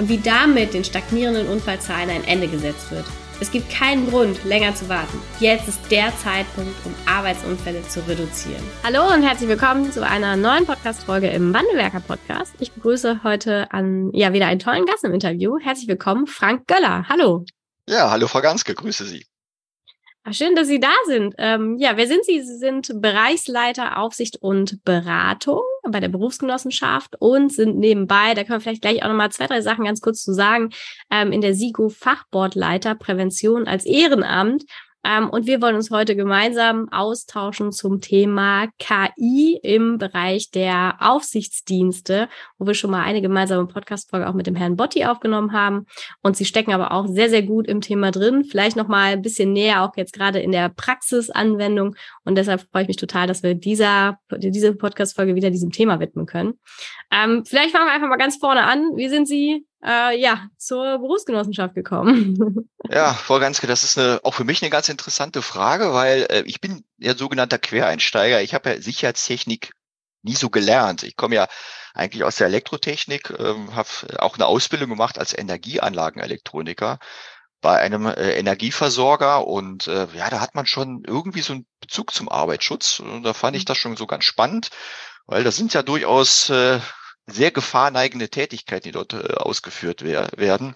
und 0.00 0.08
wie 0.08 0.18
damit 0.18 0.72
den 0.72 0.82
stagnierenden 0.82 1.46
Unfallzahlen 1.46 2.08
ein 2.08 2.24
Ende 2.24 2.48
gesetzt 2.48 2.90
wird. 2.90 3.04
Es 3.38 3.50
gibt 3.50 3.70
keinen 3.70 4.08
Grund, 4.08 4.42
länger 4.44 4.74
zu 4.74 4.88
warten. 4.88 5.18
Jetzt 5.40 5.68
ist 5.68 5.78
der 5.90 6.12
Zeitpunkt, 6.16 6.74
um 6.84 6.94
Arbeitsunfälle 7.06 7.82
zu 7.86 8.00
reduzieren. 8.08 8.62
Hallo 8.82 9.12
und 9.14 9.22
herzlich 9.22 9.48
willkommen 9.48 9.92
zu 9.92 10.04
einer 10.04 10.36
neuen 10.36 10.64
Podcast-Folge 10.64 11.28
im 11.28 11.52
Wandelwerker 11.52 12.00
Podcast. 12.00 12.54
Ich 12.60 12.72
begrüße 12.72 13.22
heute 13.24 13.70
an, 13.72 14.10
ja, 14.12 14.32
wieder 14.32 14.46
einen 14.46 14.58
tollen 14.60 14.86
Gast 14.86 15.04
im 15.04 15.12
Interview. 15.12 15.58
Herzlich 15.58 15.88
willkommen, 15.88 16.26
Frank 16.26 16.66
Göller. 16.66 17.06
Hallo. 17.08 17.44
Ja, 17.86 18.10
hallo 18.10 18.26
Frau 18.26 18.40
Ganske, 18.40 18.74
grüße 18.74 19.04
Sie. 19.04 19.26
Ach, 20.22 20.34
schön, 20.34 20.54
dass 20.54 20.68
Sie 20.68 20.80
da 20.80 20.92
sind. 21.06 21.34
Ähm, 21.38 21.78
ja, 21.78 21.96
wer 21.96 22.06
sind 22.06 22.24
Sie? 22.26 22.42
Sie 22.42 22.58
sind 22.58 22.92
Bereichsleiter 23.00 23.98
Aufsicht 23.98 24.36
und 24.42 24.84
Beratung 24.84 25.62
bei 25.88 25.98
der 25.98 26.08
Berufsgenossenschaft 26.08 27.16
und 27.18 27.52
sind 27.52 27.78
nebenbei, 27.78 28.34
da 28.34 28.44
können 28.44 28.58
wir 28.58 28.60
vielleicht 28.60 28.82
gleich 28.82 29.02
auch 29.02 29.08
nochmal 29.08 29.32
zwei, 29.32 29.46
drei 29.46 29.62
Sachen 29.62 29.86
ganz 29.86 30.02
kurz 30.02 30.22
zu 30.22 30.32
sagen, 30.32 30.70
ähm, 31.10 31.32
in 31.32 31.40
der 31.40 31.54
SIGO 31.54 31.88
Fachbordleiter 31.88 32.94
Prävention 32.96 33.66
als 33.66 33.86
Ehrenamt 33.86 34.64
und 35.02 35.46
wir 35.46 35.62
wollen 35.62 35.76
uns 35.76 35.90
heute 35.90 36.14
gemeinsam 36.14 36.88
austauschen 36.90 37.72
zum 37.72 38.00
Thema 38.00 38.68
KI 38.78 39.58
im 39.62 39.96
Bereich 39.96 40.50
der 40.50 40.96
Aufsichtsdienste, 41.00 42.28
wo 42.58 42.66
wir 42.66 42.74
schon 42.74 42.90
mal 42.90 43.02
eine 43.02 43.22
gemeinsame 43.22 43.66
Podcast-Folge 43.66 44.28
auch 44.28 44.34
mit 44.34 44.46
dem 44.46 44.56
Herrn 44.56 44.76
Botti 44.76 45.06
aufgenommen 45.06 45.52
haben. 45.52 45.86
Und 46.22 46.36
sie 46.36 46.44
stecken 46.44 46.72
aber 46.72 46.92
auch 46.92 47.06
sehr, 47.06 47.30
sehr 47.30 47.42
gut 47.42 47.66
im 47.66 47.80
Thema 47.80 48.10
drin. 48.10 48.44
Vielleicht 48.44 48.76
noch 48.76 48.88
mal 48.88 49.12
ein 49.12 49.22
bisschen 49.22 49.52
näher, 49.52 49.82
auch 49.82 49.96
jetzt 49.96 50.12
gerade 50.12 50.40
in 50.40 50.52
der 50.52 50.68
Praxisanwendung. 50.68 51.96
Und 52.24 52.36
deshalb 52.36 52.66
freue 52.70 52.82
ich 52.82 52.88
mich 52.88 52.96
total, 52.98 53.26
dass 53.26 53.42
wir 53.42 53.54
dieser, 53.54 54.18
diese 54.30 54.74
Podcast-Folge 54.74 55.34
wieder 55.34 55.50
diesem 55.50 55.72
Thema 55.72 55.98
widmen 56.00 56.26
können. 56.26 56.58
Ähm, 57.10 57.44
vielleicht 57.46 57.70
fangen 57.70 57.86
wir 57.86 57.92
einfach 57.92 58.08
mal 58.08 58.16
ganz 58.16 58.36
vorne 58.36 58.64
an. 58.64 58.96
Wie 58.96 59.08
sind 59.08 59.26
Sie 59.26 59.66
äh, 59.84 60.18
ja, 60.18 60.48
zur 60.58 60.98
Berufsgenossenschaft 60.98 61.74
gekommen? 61.74 62.68
Ja, 62.92 63.14
Frau 63.14 63.38
Ganske, 63.38 63.68
das 63.68 63.84
ist 63.84 63.98
eine, 63.98 64.18
auch 64.24 64.34
für 64.34 64.42
mich 64.42 64.62
eine 64.62 64.70
ganz 64.70 64.88
interessante 64.88 65.42
Frage, 65.42 65.92
weil 65.92 66.26
äh, 66.28 66.42
ich 66.46 66.60
bin 66.60 66.82
ja 66.98 67.14
sogenannter 67.14 67.58
Quereinsteiger. 67.58 68.42
Ich 68.42 68.52
habe 68.52 68.70
ja 68.70 68.80
Sicherheitstechnik 68.80 69.70
nie 70.22 70.34
so 70.34 70.50
gelernt. 70.50 71.04
Ich 71.04 71.14
komme 71.14 71.36
ja 71.36 71.46
eigentlich 71.94 72.24
aus 72.24 72.36
der 72.36 72.48
Elektrotechnik, 72.48 73.30
ähm, 73.38 73.76
habe 73.76 73.88
auch 74.18 74.34
eine 74.34 74.46
Ausbildung 74.46 74.88
gemacht 74.88 75.20
als 75.20 75.36
Energieanlagenelektroniker 75.36 76.98
bei 77.60 77.78
einem 77.78 78.06
äh, 78.06 78.32
Energieversorger 78.38 79.46
und 79.46 79.86
äh, 79.86 80.06
ja, 80.14 80.30
da 80.30 80.40
hat 80.40 80.54
man 80.54 80.66
schon 80.66 81.02
irgendwie 81.06 81.42
so 81.42 81.52
einen 81.52 81.66
Bezug 81.80 82.12
zum 82.12 82.28
Arbeitsschutz 82.28 83.00
und 83.00 83.22
da 83.22 83.34
fand 83.34 83.56
ich 83.56 83.64
mhm. 83.64 83.66
das 83.66 83.78
schon 83.78 83.96
so 83.96 84.06
ganz 84.06 84.24
spannend, 84.24 84.70
weil 85.26 85.44
das 85.44 85.56
sind 85.56 85.74
ja 85.74 85.82
durchaus 85.82 86.48
äh, 86.50 86.80
sehr 87.32 87.50
gefahrneigende 87.50 88.28
Tätigkeiten, 88.28 88.84
die 88.84 88.92
dort 88.92 89.12
äh, 89.12 89.34
ausgeführt 89.34 90.02
wer 90.02 90.30
werden. 90.36 90.74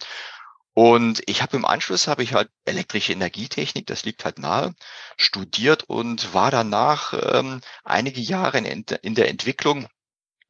Und 0.73 1.21
ich 1.25 1.41
habe 1.41 1.55
im 1.55 1.63
Anschluss 1.63 2.07
habe 2.07 2.23
ich 2.23 2.33
halt 2.33 2.49
elektrische 2.65 3.13
Energietechnik, 3.13 3.87
das 3.87 4.03
liegt 4.03 4.25
halt 4.25 4.39
nahe, 4.39 4.75
studiert 5.15 5.83
und 5.83 6.33
war 6.33 6.51
danach 6.51 7.13
ähm, 7.13 7.61
einige 7.85 8.19
Jahre 8.19 8.57
in, 8.57 8.83
in 9.01 9.15
der 9.15 9.29
Entwicklung 9.29 9.87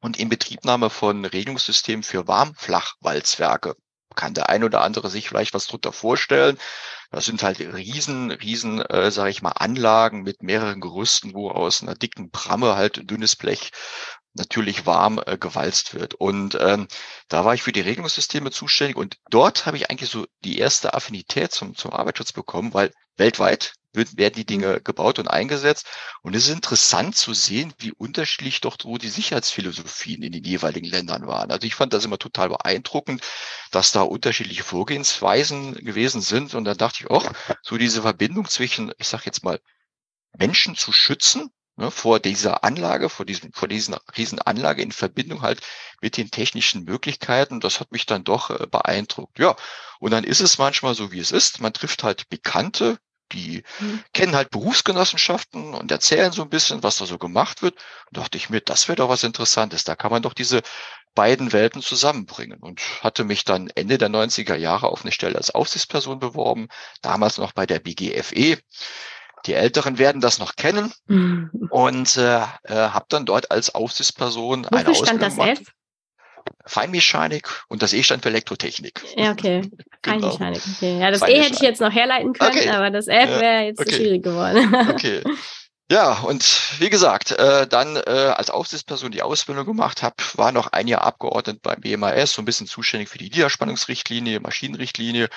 und 0.00 0.18
in 0.18 0.28
Betriebnahme 0.28 0.90
von 0.90 1.24
Regelungssystemen 1.24 2.02
für 2.02 2.26
Warmflachwalzwerke. 2.26 3.76
Kann 4.14 4.34
der 4.34 4.48
ein 4.48 4.64
oder 4.64 4.82
andere 4.82 5.10
sich 5.10 5.28
vielleicht 5.28 5.54
was 5.54 5.66
drunter 5.66 5.92
vorstellen? 5.92 6.58
Das 7.10 7.26
sind 7.26 7.42
halt 7.42 7.60
riesen, 7.60 8.30
riesen, 8.30 8.80
äh, 8.80 9.10
sage 9.10 9.30
ich 9.30 9.42
mal, 9.42 9.52
Anlagen 9.52 10.22
mit 10.22 10.42
mehreren 10.42 10.80
Gerüsten, 10.80 11.34
wo 11.34 11.50
aus 11.50 11.82
einer 11.82 11.94
dicken 11.94 12.30
Pramme 12.30 12.76
halt 12.76 13.10
dünnes 13.10 13.36
Blech 13.36 13.70
natürlich 14.34 14.86
warm 14.86 15.20
äh, 15.24 15.38
gewalzt 15.38 15.94
wird. 15.94 16.14
Und 16.14 16.56
ähm, 16.60 16.88
da 17.28 17.44
war 17.44 17.54
ich 17.54 17.62
für 17.62 17.72
die 17.72 17.80
Regelungssysteme 17.80 18.50
zuständig 18.50 18.96
und 18.96 19.16
dort 19.30 19.66
habe 19.66 19.76
ich 19.76 19.90
eigentlich 19.90 20.10
so 20.10 20.26
die 20.44 20.58
erste 20.58 20.94
Affinität 20.94 21.52
zum, 21.52 21.74
zum 21.74 21.92
Arbeitsschutz 21.92 22.32
bekommen, 22.32 22.74
weil 22.74 22.92
weltweit 23.16 23.74
werden 23.96 24.34
die 24.36 24.46
Dinge 24.46 24.80
gebaut 24.80 25.18
und 25.18 25.28
eingesetzt. 25.28 25.86
Und 26.22 26.34
es 26.34 26.46
ist 26.46 26.54
interessant 26.54 27.16
zu 27.16 27.34
sehen, 27.34 27.72
wie 27.78 27.92
unterschiedlich 27.92 28.60
doch 28.60 28.76
wo 28.84 28.98
die 28.98 29.08
Sicherheitsphilosophien 29.08 30.22
in 30.22 30.32
den 30.32 30.44
jeweiligen 30.44 30.86
Ländern 30.86 31.26
waren. 31.26 31.50
Also 31.50 31.66
ich 31.66 31.74
fand 31.74 31.92
das 31.92 32.04
immer 32.04 32.18
total 32.18 32.50
beeindruckend, 32.50 33.22
dass 33.70 33.92
da 33.92 34.02
unterschiedliche 34.02 34.62
Vorgehensweisen 34.62 35.74
gewesen 35.74 36.20
sind. 36.20 36.54
Und 36.54 36.64
dann 36.64 36.76
dachte 36.76 36.98
ich 37.00 37.10
auch, 37.10 37.30
so 37.62 37.76
diese 37.76 38.02
Verbindung 38.02 38.48
zwischen, 38.48 38.92
ich 38.98 39.08
sage 39.08 39.24
jetzt 39.26 39.44
mal, 39.44 39.60
Menschen 40.36 40.76
zu 40.76 40.92
schützen 40.92 41.50
ne, 41.76 41.90
vor 41.90 42.20
dieser 42.20 42.64
Anlage, 42.64 43.08
vor 43.08 43.26
diesem, 43.26 43.52
vor 43.52 43.68
diesen 43.68 43.94
Riesenanlage 44.16 44.82
in 44.82 44.92
Verbindung 44.92 45.42
halt 45.42 45.60
mit 46.00 46.16
den 46.16 46.30
technischen 46.30 46.84
Möglichkeiten. 46.84 47.60
Das 47.60 47.80
hat 47.80 47.92
mich 47.92 48.06
dann 48.06 48.24
doch 48.24 48.50
äh, 48.50 48.66
beeindruckt. 48.66 49.38
Ja, 49.38 49.56
und 50.00 50.10
dann 50.10 50.24
ist 50.24 50.40
es 50.40 50.58
manchmal 50.58 50.94
so, 50.94 51.12
wie 51.12 51.20
es 51.20 51.30
ist. 51.30 51.60
Man 51.60 51.72
trifft 51.72 52.02
halt 52.02 52.28
Bekannte, 52.28 52.98
die 53.32 53.62
mhm. 53.80 54.02
kennen 54.12 54.36
halt 54.36 54.50
Berufsgenossenschaften 54.50 55.74
und 55.74 55.90
erzählen 55.90 56.32
so 56.32 56.42
ein 56.42 56.50
bisschen, 56.50 56.82
was 56.82 56.96
da 56.96 57.06
so 57.06 57.18
gemacht 57.18 57.62
wird. 57.62 57.74
Und 58.06 58.18
dachte 58.18 58.38
ich 58.38 58.50
mir, 58.50 58.60
das 58.60 58.88
wäre 58.88 58.96
doch 58.96 59.08
was 59.08 59.24
Interessantes. 59.24 59.84
Da 59.84 59.96
kann 59.96 60.10
man 60.10 60.22
doch 60.22 60.34
diese 60.34 60.62
beiden 61.14 61.52
Welten 61.52 61.82
zusammenbringen 61.82 62.60
und 62.60 62.80
hatte 63.02 63.24
mich 63.24 63.44
dann 63.44 63.70
Ende 63.74 63.98
der 63.98 64.10
90er 64.10 64.54
Jahre 64.54 64.88
auf 64.88 65.02
eine 65.02 65.12
Stelle 65.12 65.36
als 65.36 65.50
Aufsichtsperson 65.50 66.20
beworben, 66.20 66.68
damals 67.02 67.38
noch 67.38 67.52
bei 67.52 67.66
der 67.66 67.80
BGFE. 67.80 68.58
Die 69.46 69.52
Älteren 69.54 69.98
werden 69.98 70.20
das 70.20 70.38
noch 70.38 70.56
kennen 70.56 70.92
mhm. 71.06 71.50
und 71.70 72.16
äh, 72.16 72.40
äh, 72.64 72.74
habe 72.74 73.06
dann 73.08 73.26
dort 73.26 73.50
als 73.50 73.74
Aufsichtsperson 73.74 74.64
Wofür 74.64 74.78
eine 74.78 74.88
Ausbildung 74.90 75.18
das 75.18 75.34
gemacht. 75.36 75.60
F? 75.60 75.72
Feinmechanik 76.66 77.48
und 77.68 77.82
das 77.82 77.92
E 77.92 78.02
stand 78.02 78.22
für 78.22 78.28
Elektrotechnik. 78.28 79.02
Ja, 79.16 79.32
okay. 79.32 79.62
genau. 80.02 80.30
Feinmechanik, 80.30 80.62
okay. 80.76 81.00
Ja, 81.00 81.10
das 81.10 81.22
E 81.22 81.40
hätte 81.40 81.54
ich 81.54 81.60
jetzt 81.60 81.80
noch 81.80 81.92
herleiten 81.92 82.32
können, 82.32 82.56
okay. 82.56 82.68
aber 82.70 82.90
das 82.90 83.06
F 83.06 83.40
wäre 83.40 83.64
jetzt 83.64 83.80
okay. 83.80 83.92
schwierig 83.94 84.22
geworden. 84.22 84.74
okay. 84.90 85.22
Ja, 85.88 86.14
und 86.14 86.42
wie 86.80 86.90
gesagt, 86.90 87.30
äh, 87.30 87.68
dann 87.68 87.94
äh, 87.94 88.00
als 88.34 88.50
Aufsichtsperson 88.50 89.12
die 89.12 89.22
Ausbildung 89.22 89.66
gemacht 89.66 90.02
habe, 90.02 90.16
war 90.34 90.50
noch 90.50 90.72
ein 90.72 90.88
Jahr 90.88 91.02
Abgeordnet 91.02 91.62
beim 91.62 91.80
BMAS, 91.80 92.32
so 92.32 92.42
ein 92.42 92.44
bisschen 92.44 92.66
zuständig 92.66 93.08
für 93.08 93.18
die 93.18 93.30
Niederspannungsrichtlinie, 93.30 94.40
Maschinenrichtlinie 94.40 95.28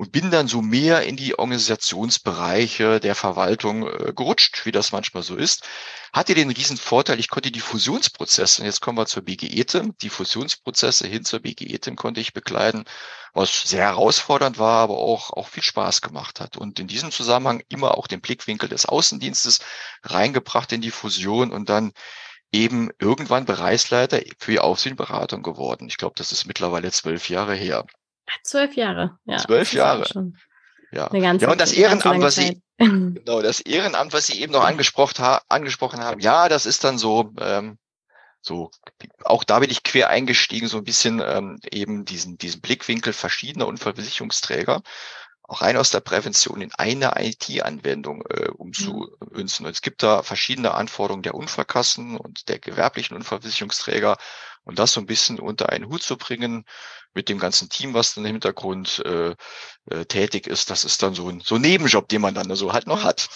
und 0.00 0.12
bin 0.12 0.30
dann 0.30 0.48
so 0.48 0.62
mehr 0.62 1.02
in 1.02 1.18
die 1.18 1.38
Organisationsbereiche 1.38 3.00
der 3.00 3.14
Verwaltung 3.14 3.86
äh, 3.86 4.14
gerutscht, 4.16 4.64
wie 4.64 4.72
das 4.72 4.92
manchmal 4.92 5.22
so 5.22 5.36
ist. 5.36 5.68
Hatte 6.10 6.32
den 6.32 6.48
riesen 6.50 6.78
Vorteil, 6.78 7.20
ich 7.20 7.28
konnte 7.28 7.50
die 7.50 7.60
Fusionsprozesse, 7.60 8.62
und 8.62 8.66
jetzt 8.66 8.80
kommen 8.80 8.96
wir 8.96 9.04
zur 9.04 9.24
BGE-TIM, 9.24 9.98
die 10.00 10.08
Fusionsprozesse 10.08 11.06
hin 11.06 11.26
zur 11.26 11.40
BGE-TIM 11.40 11.96
konnte 11.96 12.22
ich 12.22 12.32
begleiten, 12.32 12.86
was 13.34 13.64
sehr 13.64 13.82
herausfordernd 13.82 14.58
war, 14.58 14.78
aber 14.78 14.96
auch, 14.96 15.34
auch 15.34 15.48
viel 15.48 15.62
Spaß 15.62 16.00
gemacht 16.00 16.40
hat. 16.40 16.56
Und 16.56 16.80
in 16.80 16.86
diesem 16.86 17.10
Zusammenhang 17.10 17.62
immer 17.68 17.98
auch 17.98 18.06
den 18.06 18.22
Blickwinkel 18.22 18.70
des 18.70 18.86
Außendienstes 18.86 19.58
reingebracht 20.02 20.72
in 20.72 20.80
die 20.80 20.92
Fusion 20.92 21.52
und 21.52 21.68
dann 21.68 21.92
eben 22.52 22.88
irgendwann 22.98 23.44
Bereichsleiter 23.44 24.20
für 24.38 24.52
die 24.52 24.60
Aufsichtsberatung 24.60 25.42
geworden. 25.42 25.88
Ich 25.88 25.98
glaube, 25.98 26.14
das 26.16 26.32
ist 26.32 26.46
mittlerweile 26.46 26.90
zwölf 26.90 27.28
Jahre 27.28 27.54
her. 27.54 27.84
Zwölf 28.42 28.74
Jahre, 28.74 29.18
ja. 29.24 29.38
Zwölf 29.38 29.72
Jahre. 29.72 30.04
Ja. 30.92 31.08
Ja, 31.12 31.30
und 31.30 31.60
das 31.60 31.72
Ehrenamt, 31.72 32.22
was 32.22 32.34
Sie, 32.34 32.62
genau, 32.78 33.42
das 33.42 33.60
Ehrenamt, 33.60 34.12
was 34.12 34.26
Sie 34.26 34.40
eben 34.40 34.52
noch 34.52 34.64
angesprochen, 34.64 35.18
ha 35.18 35.42
angesprochen 35.48 36.00
haben, 36.00 36.20
ja, 36.20 36.48
das 36.48 36.66
ist 36.66 36.82
dann 36.82 36.98
so, 36.98 37.32
ähm, 37.40 37.78
so, 38.40 38.70
auch 39.24 39.44
da 39.44 39.60
bin 39.60 39.70
ich 39.70 39.82
quer 39.82 40.08
eingestiegen, 40.08 40.66
so 40.66 40.78
ein 40.78 40.84
bisschen 40.84 41.22
ähm, 41.24 41.60
eben 41.70 42.04
diesen, 42.04 42.38
diesen 42.38 42.60
Blickwinkel 42.60 43.12
verschiedener 43.12 43.66
Unfallversicherungsträger 43.66 44.82
auch 45.50 45.62
rein 45.62 45.76
aus 45.76 45.90
der 45.90 46.00
Prävention 46.00 46.60
in 46.60 46.72
eine 46.74 47.14
IT-Anwendung 47.18 48.22
äh, 48.28 48.48
umzumünzen. 48.50 49.66
Und 49.66 49.72
es 49.72 49.82
gibt 49.82 50.02
da 50.02 50.22
verschiedene 50.22 50.74
Anforderungen 50.74 51.24
der 51.24 51.34
Unfallkassen 51.34 52.16
und 52.16 52.48
der 52.48 52.60
gewerblichen 52.60 53.16
Unfallversicherungsträger. 53.16 54.16
Und 54.62 54.78
das 54.78 54.92
so 54.92 55.00
ein 55.00 55.06
bisschen 55.06 55.40
unter 55.40 55.70
einen 55.70 55.86
Hut 55.86 56.02
zu 56.02 56.16
bringen 56.16 56.64
mit 57.14 57.28
dem 57.28 57.38
ganzen 57.38 57.68
Team, 57.68 57.94
was 57.94 58.14
dann 58.14 58.24
im 58.24 58.32
Hintergrund 58.32 59.02
äh, 59.04 59.34
äh, 59.90 60.04
tätig 60.04 60.46
ist, 60.46 60.70
das 60.70 60.84
ist 60.84 61.02
dann 61.02 61.14
so 61.14 61.28
ein, 61.28 61.40
so 61.40 61.56
ein 61.56 61.62
Nebenjob, 61.62 62.08
den 62.08 62.20
man 62.20 62.34
dann 62.34 62.54
so 62.54 62.72
halt 62.72 62.86
noch 62.86 63.02
hat. 63.02 63.28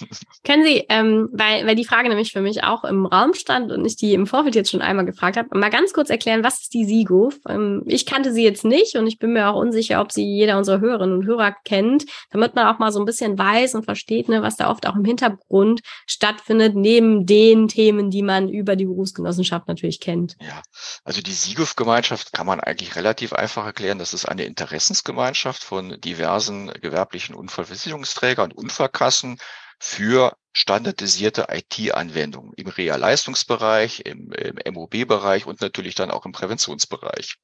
Können 0.44 0.64
Sie, 0.64 0.84
ähm, 0.88 1.28
weil, 1.32 1.66
weil 1.66 1.74
die 1.74 1.84
Frage 1.84 2.08
nämlich 2.08 2.32
für 2.32 2.40
mich 2.40 2.62
auch 2.62 2.84
im 2.84 3.06
Raum 3.06 3.34
stand 3.34 3.72
und 3.72 3.84
ich 3.84 3.96
die 3.96 4.14
im 4.14 4.26
Vorfeld 4.26 4.54
jetzt 4.54 4.70
schon 4.70 4.82
einmal 4.82 5.04
gefragt 5.04 5.36
habe, 5.36 5.58
mal 5.58 5.70
ganz 5.70 5.92
kurz 5.92 6.10
erklären, 6.10 6.44
was 6.44 6.60
ist 6.62 6.74
die 6.74 6.84
SIGO? 6.84 7.32
Ähm, 7.48 7.82
ich 7.86 8.06
kannte 8.06 8.32
sie 8.32 8.44
jetzt 8.44 8.64
nicht 8.64 8.96
und 8.96 9.06
ich 9.06 9.18
bin 9.18 9.32
mir 9.32 9.48
auch 9.48 9.58
unsicher, 9.58 10.00
ob 10.00 10.12
sie 10.12 10.24
jeder 10.24 10.58
unserer 10.58 10.80
Hörerinnen 10.80 11.18
und 11.18 11.26
Hörer 11.26 11.56
kennt, 11.64 12.04
damit 12.30 12.54
man 12.54 12.66
auch 12.66 12.78
mal 12.78 12.92
so 12.92 13.00
ein 13.00 13.06
bisschen 13.06 13.38
weiß 13.38 13.74
und 13.74 13.84
versteht, 13.84 14.28
ne, 14.28 14.42
was 14.42 14.56
da 14.56 14.70
oft 14.70 14.86
auch 14.86 14.94
im 14.94 15.04
Hintergrund 15.04 15.80
stattfindet, 16.06 16.76
neben 16.76 17.26
den 17.26 17.68
Themen, 17.68 18.10
die 18.10 18.22
man 18.22 18.48
über 18.48 18.76
die 18.76 18.86
Berufsgenossenschaft 18.86 19.66
natürlich 19.66 19.98
kennt. 19.98 20.36
Ja, 20.40 20.62
also 21.04 21.20
die 21.20 21.32
SIGUF-Gemeinschaft 21.32 22.32
kann 22.32 22.46
man 22.46 22.60
eigentlich 22.60 22.96
relativ 22.96 23.32
einfach 23.32 23.63
erklären. 23.64 23.98
Das 23.98 24.14
ist 24.14 24.26
eine 24.26 24.44
Interessensgemeinschaft 24.44 25.62
von 25.64 26.00
diversen 26.00 26.68
gewerblichen 26.68 27.34
Unfallversicherungsträgern 27.34 28.52
und 28.52 28.58
Unfallkassen 28.64 29.38
für 29.78 30.36
standardisierte 30.52 31.48
IT-Anwendungen 31.50 32.52
im 32.56 32.68
Reha-Leistungsbereich, 32.68 34.00
im, 34.06 34.32
im 34.32 34.74
MOB-Bereich 34.74 35.46
und 35.46 35.60
natürlich 35.60 35.94
dann 35.94 36.10
auch 36.10 36.24
im 36.26 36.32
Präventionsbereich. 36.32 37.36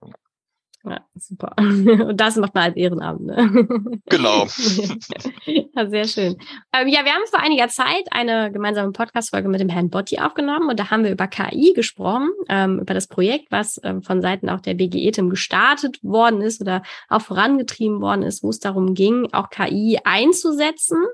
Ja, 0.83 1.01
super. 1.15 1.53
Und 1.59 2.17
das 2.17 2.37
macht 2.37 2.55
man 2.55 2.65
als 2.65 2.77
Ehrenamt. 2.77 3.21
Ne? 3.21 3.67
Genau. 4.07 4.47
ja, 5.45 5.89
sehr 5.91 6.05
schön. 6.07 6.37
Ähm, 6.73 6.89
ja, 6.89 7.05
wir 7.05 7.13
haben 7.13 7.27
vor 7.29 7.41
einiger 7.41 7.69
Zeit 7.69 8.05
eine 8.11 8.51
gemeinsame 8.51 8.93
Podcast-Folge 8.93 9.49
mit 9.49 9.61
dem 9.61 9.69
Herrn 9.69 9.91
Botti 9.91 10.19
aufgenommen 10.19 10.71
und 10.71 10.81
da 10.81 10.91
haben 10.91 11.05
wir 11.05 11.11
über 11.11 11.27
KI 11.27 11.75
gesprochen, 11.75 12.31
ähm, 12.49 12.79
über 12.81 12.95
das 12.95 13.09
Projekt, 13.09 13.51
was 13.51 13.79
ähm, 13.85 14.03
von 14.03 14.23
Seiten 14.23 14.49
auch 14.49 14.61
der 14.61 14.75
BGE-TIM 14.75 15.29
gestartet 15.29 16.03
worden 16.03 16.41
ist 16.41 16.63
oder 16.63 16.83
auch 17.09 17.21
vorangetrieben 17.21 18.01
worden 18.01 18.23
ist, 18.23 18.43
wo 18.43 18.49
es 18.49 18.59
darum 18.59 18.95
ging, 18.95 19.29
auch 19.33 19.51
KI 19.51 19.99
einzusetzen 20.05 21.05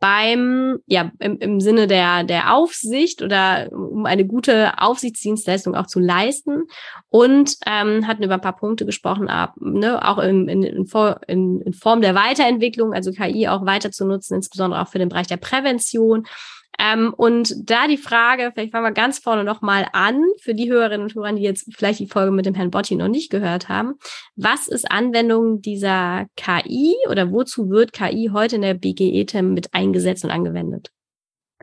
beim, 0.00 0.78
ja, 0.86 1.10
im, 1.18 1.38
im 1.38 1.60
Sinne 1.60 1.86
der, 1.86 2.24
der 2.24 2.54
Aufsicht 2.54 3.22
oder 3.22 3.68
um 3.72 4.06
eine 4.06 4.26
gute 4.26 4.78
Aufsichtsdienstleistung 4.78 5.74
auch 5.74 5.86
zu 5.86 5.98
leisten 5.98 6.64
und 7.08 7.56
ähm, 7.66 8.06
hatten 8.06 8.22
über 8.22 8.34
ein 8.34 8.40
paar 8.40 8.56
Punkte 8.56 8.86
gesprochen, 8.86 9.28
ab, 9.28 9.54
ne, 9.60 10.06
auch 10.06 10.18
in, 10.18 10.48
in, 10.48 10.62
in, 10.62 11.60
in 11.60 11.72
Form 11.72 12.00
der 12.00 12.14
Weiterentwicklung, 12.14 12.92
also 12.92 13.10
KI 13.12 13.48
auch 13.48 13.66
weiter 13.66 13.90
zu 13.90 14.06
nutzen, 14.06 14.34
insbesondere 14.34 14.82
auch 14.82 14.88
für 14.88 14.98
den 14.98 15.08
Bereich 15.08 15.26
der 15.26 15.36
Prävention 15.36 16.26
ähm, 16.78 17.12
und 17.16 17.54
da 17.68 17.88
die 17.88 17.96
Frage, 17.96 18.52
vielleicht 18.52 18.72
fangen 18.72 18.84
wir 18.84 18.92
ganz 18.92 19.18
vorne 19.18 19.42
nochmal 19.42 19.88
an, 19.92 20.22
für 20.40 20.54
die 20.54 20.70
Hörerinnen 20.70 21.08
und 21.08 21.14
Hörer, 21.14 21.32
die 21.32 21.42
jetzt 21.42 21.68
vielleicht 21.74 21.98
die 21.98 22.06
Folge 22.06 22.30
mit 22.30 22.46
dem 22.46 22.54
Herrn 22.54 22.70
Botti 22.70 22.94
noch 22.94 23.08
nicht 23.08 23.30
gehört 23.30 23.68
haben. 23.68 23.94
Was 24.36 24.68
ist 24.68 24.90
Anwendung 24.90 25.60
dieser 25.60 26.26
KI 26.36 26.94
oder 27.10 27.32
wozu 27.32 27.68
wird 27.68 27.92
KI 27.92 28.30
heute 28.32 28.56
in 28.56 28.62
der 28.62 28.74
BGE-TEM 28.74 29.52
mit 29.52 29.74
eingesetzt 29.74 30.24
und 30.24 30.30
angewendet? 30.30 30.90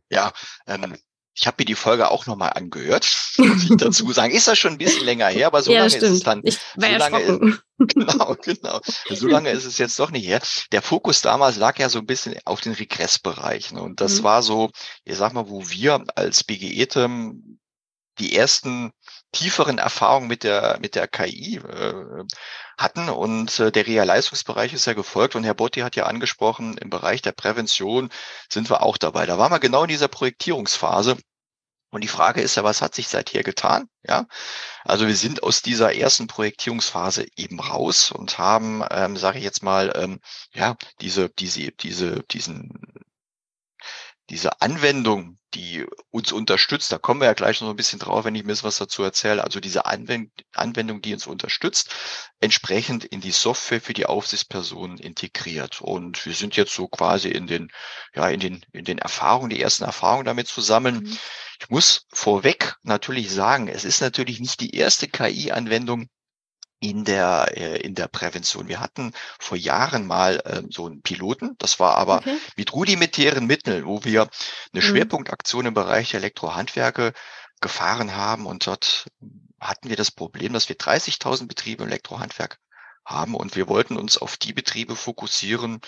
Ja, 0.09 0.33
ähm, 0.67 0.95
ich 1.37 1.47
habe 1.47 1.55
mir 1.59 1.65
die 1.65 1.75
Folge 1.75 2.09
auch 2.09 2.25
nochmal 2.27 2.53
angehört, 2.53 3.05
muss 3.37 3.63
ich 3.63 3.77
dazu 3.77 4.11
sagen. 4.13 4.33
Ist 4.33 4.47
das 4.47 4.57
schon 4.57 4.73
ein 4.73 4.77
bisschen 4.77 5.03
länger 5.03 5.27
her, 5.27 5.47
aber 5.47 5.61
so 5.61 5.71
ja, 5.71 5.79
lange 5.79 5.93
ist 5.93 6.01
es 6.01 6.21
dann. 6.21 6.41
Ich 6.43 6.57
war 6.75 6.89
so 6.89 6.97
lange 6.97 7.19
ist, 7.19 7.63
genau, 7.77 8.35
genau. 8.41 8.81
So 9.09 9.27
lange 9.27 9.49
ist 9.49 9.65
es 9.65 9.77
jetzt 9.77 9.99
doch 9.99 10.11
nicht 10.11 10.25
her. 10.25 10.41
Der 10.71 10.81
Fokus 10.81 11.21
damals 11.21 11.57
lag 11.57 11.77
ja 11.77 11.89
so 11.89 11.99
ein 11.99 12.05
bisschen 12.05 12.35
auf 12.45 12.61
den 12.61 12.71
Regressbereichen. 12.71 13.77
Und 13.77 13.99
das 13.99 14.19
mhm. 14.19 14.23
war 14.23 14.43
so, 14.43 14.71
ich 15.03 15.17
sag 15.17 15.33
mal, 15.33 15.49
wo 15.49 15.69
wir 15.69 16.05
als 16.15 16.45
BGE-TEM 16.45 17.59
die 18.19 18.33
ersten 18.33 18.93
tieferen 19.35 19.77
Erfahrungen 19.77 20.27
mit 20.27 20.43
der 20.43 20.79
mit 20.81 20.95
der 20.95 21.07
KI 21.07 21.57
äh, 21.57 21.93
hatten 22.77 23.09
und 23.09 23.59
äh, 23.59 23.71
der 23.71 23.85
Reha-Leistungsbereich 23.85 24.73
ist 24.73 24.85
ja 24.85 24.93
gefolgt 24.93 25.35
und 25.35 25.43
Herr 25.43 25.53
Botti 25.53 25.81
hat 25.81 25.95
ja 25.95 26.05
angesprochen, 26.05 26.77
im 26.77 26.89
Bereich 26.89 27.21
der 27.21 27.33
Prävention 27.33 28.09
sind 28.49 28.69
wir 28.69 28.81
auch 28.81 28.97
dabei. 28.97 29.25
Da 29.25 29.37
waren 29.37 29.51
wir 29.51 29.59
genau 29.59 29.83
in 29.83 29.89
dieser 29.89 30.07
Projektierungsphase. 30.07 31.17
Und 31.91 32.03
die 32.03 32.09
Frage 32.09 32.41
ist 32.41 32.55
ja, 32.55 32.63
was 32.63 32.81
hat 32.81 32.93
sich 32.95 33.07
seither 33.07 33.43
getan? 33.43 33.87
Ja, 34.03 34.25
also 34.83 35.07
wir 35.07 35.15
sind 35.15 35.43
aus 35.43 35.61
dieser 35.61 35.95
ersten 35.95 36.27
Projektierungsphase 36.27 37.25
eben 37.37 37.59
raus 37.59 38.11
und 38.11 38.37
haben, 38.37 38.83
ähm, 38.91 39.15
sage 39.15 39.37
ich 39.37 39.45
jetzt 39.45 39.63
mal, 39.63 39.93
ähm, 39.95 40.19
ja, 40.53 40.75
diese, 40.99 41.29
diese, 41.29 41.71
diese, 41.71 42.23
diesen 42.23 42.69
diese 44.29 44.61
Anwendung, 44.61 45.37
die 45.53 45.85
uns 46.09 46.31
unterstützt, 46.31 46.91
da 46.91 46.97
kommen 46.97 47.21
wir 47.21 47.27
ja 47.27 47.33
gleich 47.33 47.61
noch 47.61 47.69
ein 47.69 47.75
bisschen 47.75 47.99
drauf, 47.99 48.25
wenn 48.25 48.35
ich 48.35 48.43
mir 48.43 48.55
was 48.63 48.77
dazu 48.77 49.03
erzähle, 49.03 49.43
also 49.43 49.59
diese 49.59 49.85
Anwendung, 49.85 51.01
die 51.01 51.13
uns 51.13 51.27
unterstützt, 51.27 51.93
entsprechend 52.39 53.05
in 53.05 53.21
die 53.21 53.31
Software 53.31 53.79
für 53.79 53.93
die 53.93 54.05
Aufsichtspersonen 54.05 54.97
integriert. 54.97 55.79
Und 55.81 56.25
wir 56.25 56.33
sind 56.33 56.55
jetzt 56.57 56.73
so 56.73 56.87
quasi 56.87 57.29
in 57.29 57.47
den, 57.47 57.71
ja, 58.15 58.27
in 58.27 58.39
den, 58.39 58.65
in 58.73 58.83
den 58.83 58.97
Erfahrungen, 58.97 59.49
die 59.49 59.61
ersten 59.61 59.83
Erfahrungen 59.83 60.25
damit 60.25 60.47
zu 60.47 60.61
sammeln. 60.61 61.03
Mhm. 61.03 61.17
Ich 61.61 61.69
muss 61.69 62.05
vorweg 62.11 62.75
natürlich 62.83 63.31
sagen, 63.31 63.67
es 63.67 63.85
ist 63.85 64.01
natürlich 64.01 64.39
nicht 64.39 64.59
die 64.59 64.75
erste 64.75 65.07
KI-Anwendung, 65.07 66.09
in 66.79 67.05
der, 67.05 67.51
äh, 67.55 67.81
in 67.81 67.95
der 67.95 68.07
Prävention. 68.07 68.67
Wir 68.67 68.79
hatten 68.79 69.13
vor 69.39 69.57
Jahren 69.57 70.05
mal 70.05 70.41
äh, 70.45 70.61
so 70.69 70.85
einen 70.85 71.01
Piloten, 71.01 71.55
das 71.57 71.79
war 71.79 71.95
aber 71.95 72.17
okay. 72.17 72.37
mit 72.57 72.73
rudimentären 72.73 73.45
Mitteln, 73.45 73.85
wo 73.85 74.03
wir 74.03 74.21
eine 74.21 74.29
mhm. 74.73 74.81
Schwerpunktaktion 74.81 75.65
im 75.65 75.73
Bereich 75.73 76.11
der 76.11 76.19
Elektrohandwerke 76.19 77.13
gefahren 77.61 78.15
haben 78.15 78.45
und 78.45 78.67
dort 78.67 79.07
hatten 79.59 79.89
wir 79.89 79.95
das 79.95 80.11
Problem, 80.11 80.53
dass 80.53 80.69
wir 80.69 80.75
30.000 80.75 81.47
Betriebe 81.47 81.83
im 81.83 81.89
Elektrohandwerk 81.89 82.59
haben 83.05 83.35
und 83.35 83.55
wir 83.55 83.67
wollten 83.67 83.97
uns 83.97 84.17
auf 84.17 84.37
die 84.37 84.53
Betriebe 84.53 84.95
fokussieren, 84.95 85.79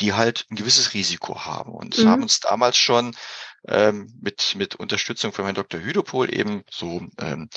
die 0.00 0.12
halt 0.12 0.46
ein 0.50 0.56
gewisses 0.56 0.94
Risiko 0.94 1.44
haben 1.44 1.72
und 1.72 1.98
mhm. 1.98 2.08
haben 2.08 2.22
uns 2.22 2.40
damals 2.40 2.76
schon 2.76 3.16
ähm, 3.66 4.12
mit, 4.20 4.54
mit 4.56 4.74
Unterstützung 4.74 5.32
von 5.32 5.44
Herrn 5.44 5.54
Dr. 5.54 5.80
Hüdopol 5.80 6.32
eben 6.32 6.64
so 6.70 7.02
ähm, 7.18 7.48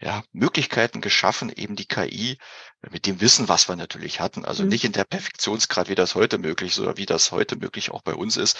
ja, 0.00 0.24
Möglichkeiten 0.32 1.00
geschaffen, 1.00 1.52
eben 1.54 1.76
die 1.76 1.86
KI 1.86 2.38
mit 2.90 3.06
dem 3.06 3.20
Wissen, 3.20 3.48
was 3.48 3.68
wir 3.68 3.76
natürlich 3.76 4.20
hatten, 4.20 4.44
also 4.44 4.64
mhm. 4.64 4.70
nicht 4.70 4.84
in 4.84 4.92
der 4.92 5.04
Perfektionsgrad, 5.04 5.88
wie 5.88 5.94
das 5.94 6.14
heute 6.14 6.38
möglich 6.38 6.72
ist 6.72 6.80
oder 6.80 6.96
wie 6.96 7.06
das 7.06 7.30
heute 7.30 7.56
möglich 7.56 7.90
auch 7.90 8.02
bei 8.02 8.14
uns 8.14 8.36
ist, 8.36 8.58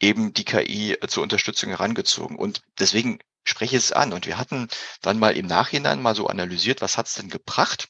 eben 0.00 0.32
die 0.32 0.44
KI 0.44 0.96
zur 1.08 1.22
Unterstützung 1.22 1.70
herangezogen. 1.70 2.36
Und 2.36 2.62
deswegen 2.78 3.18
spreche 3.46 3.76
es 3.76 3.92
an. 3.92 4.12
Und 4.12 4.26
wir 4.26 4.38
hatten 4.38 4.68
dann 5.02 5.18
mal 5.18 5.36
im 5.36 5.46
Nachhinein 5.46 6.02
mal 6.02 6.14
so 6.14 6.26
analysiert, 6.26 6.82
was 6.82 6.98
hat 6.98 7.06
es 7.06 7.14
denn 7.14 7.30
gebracht? 7.30 7.88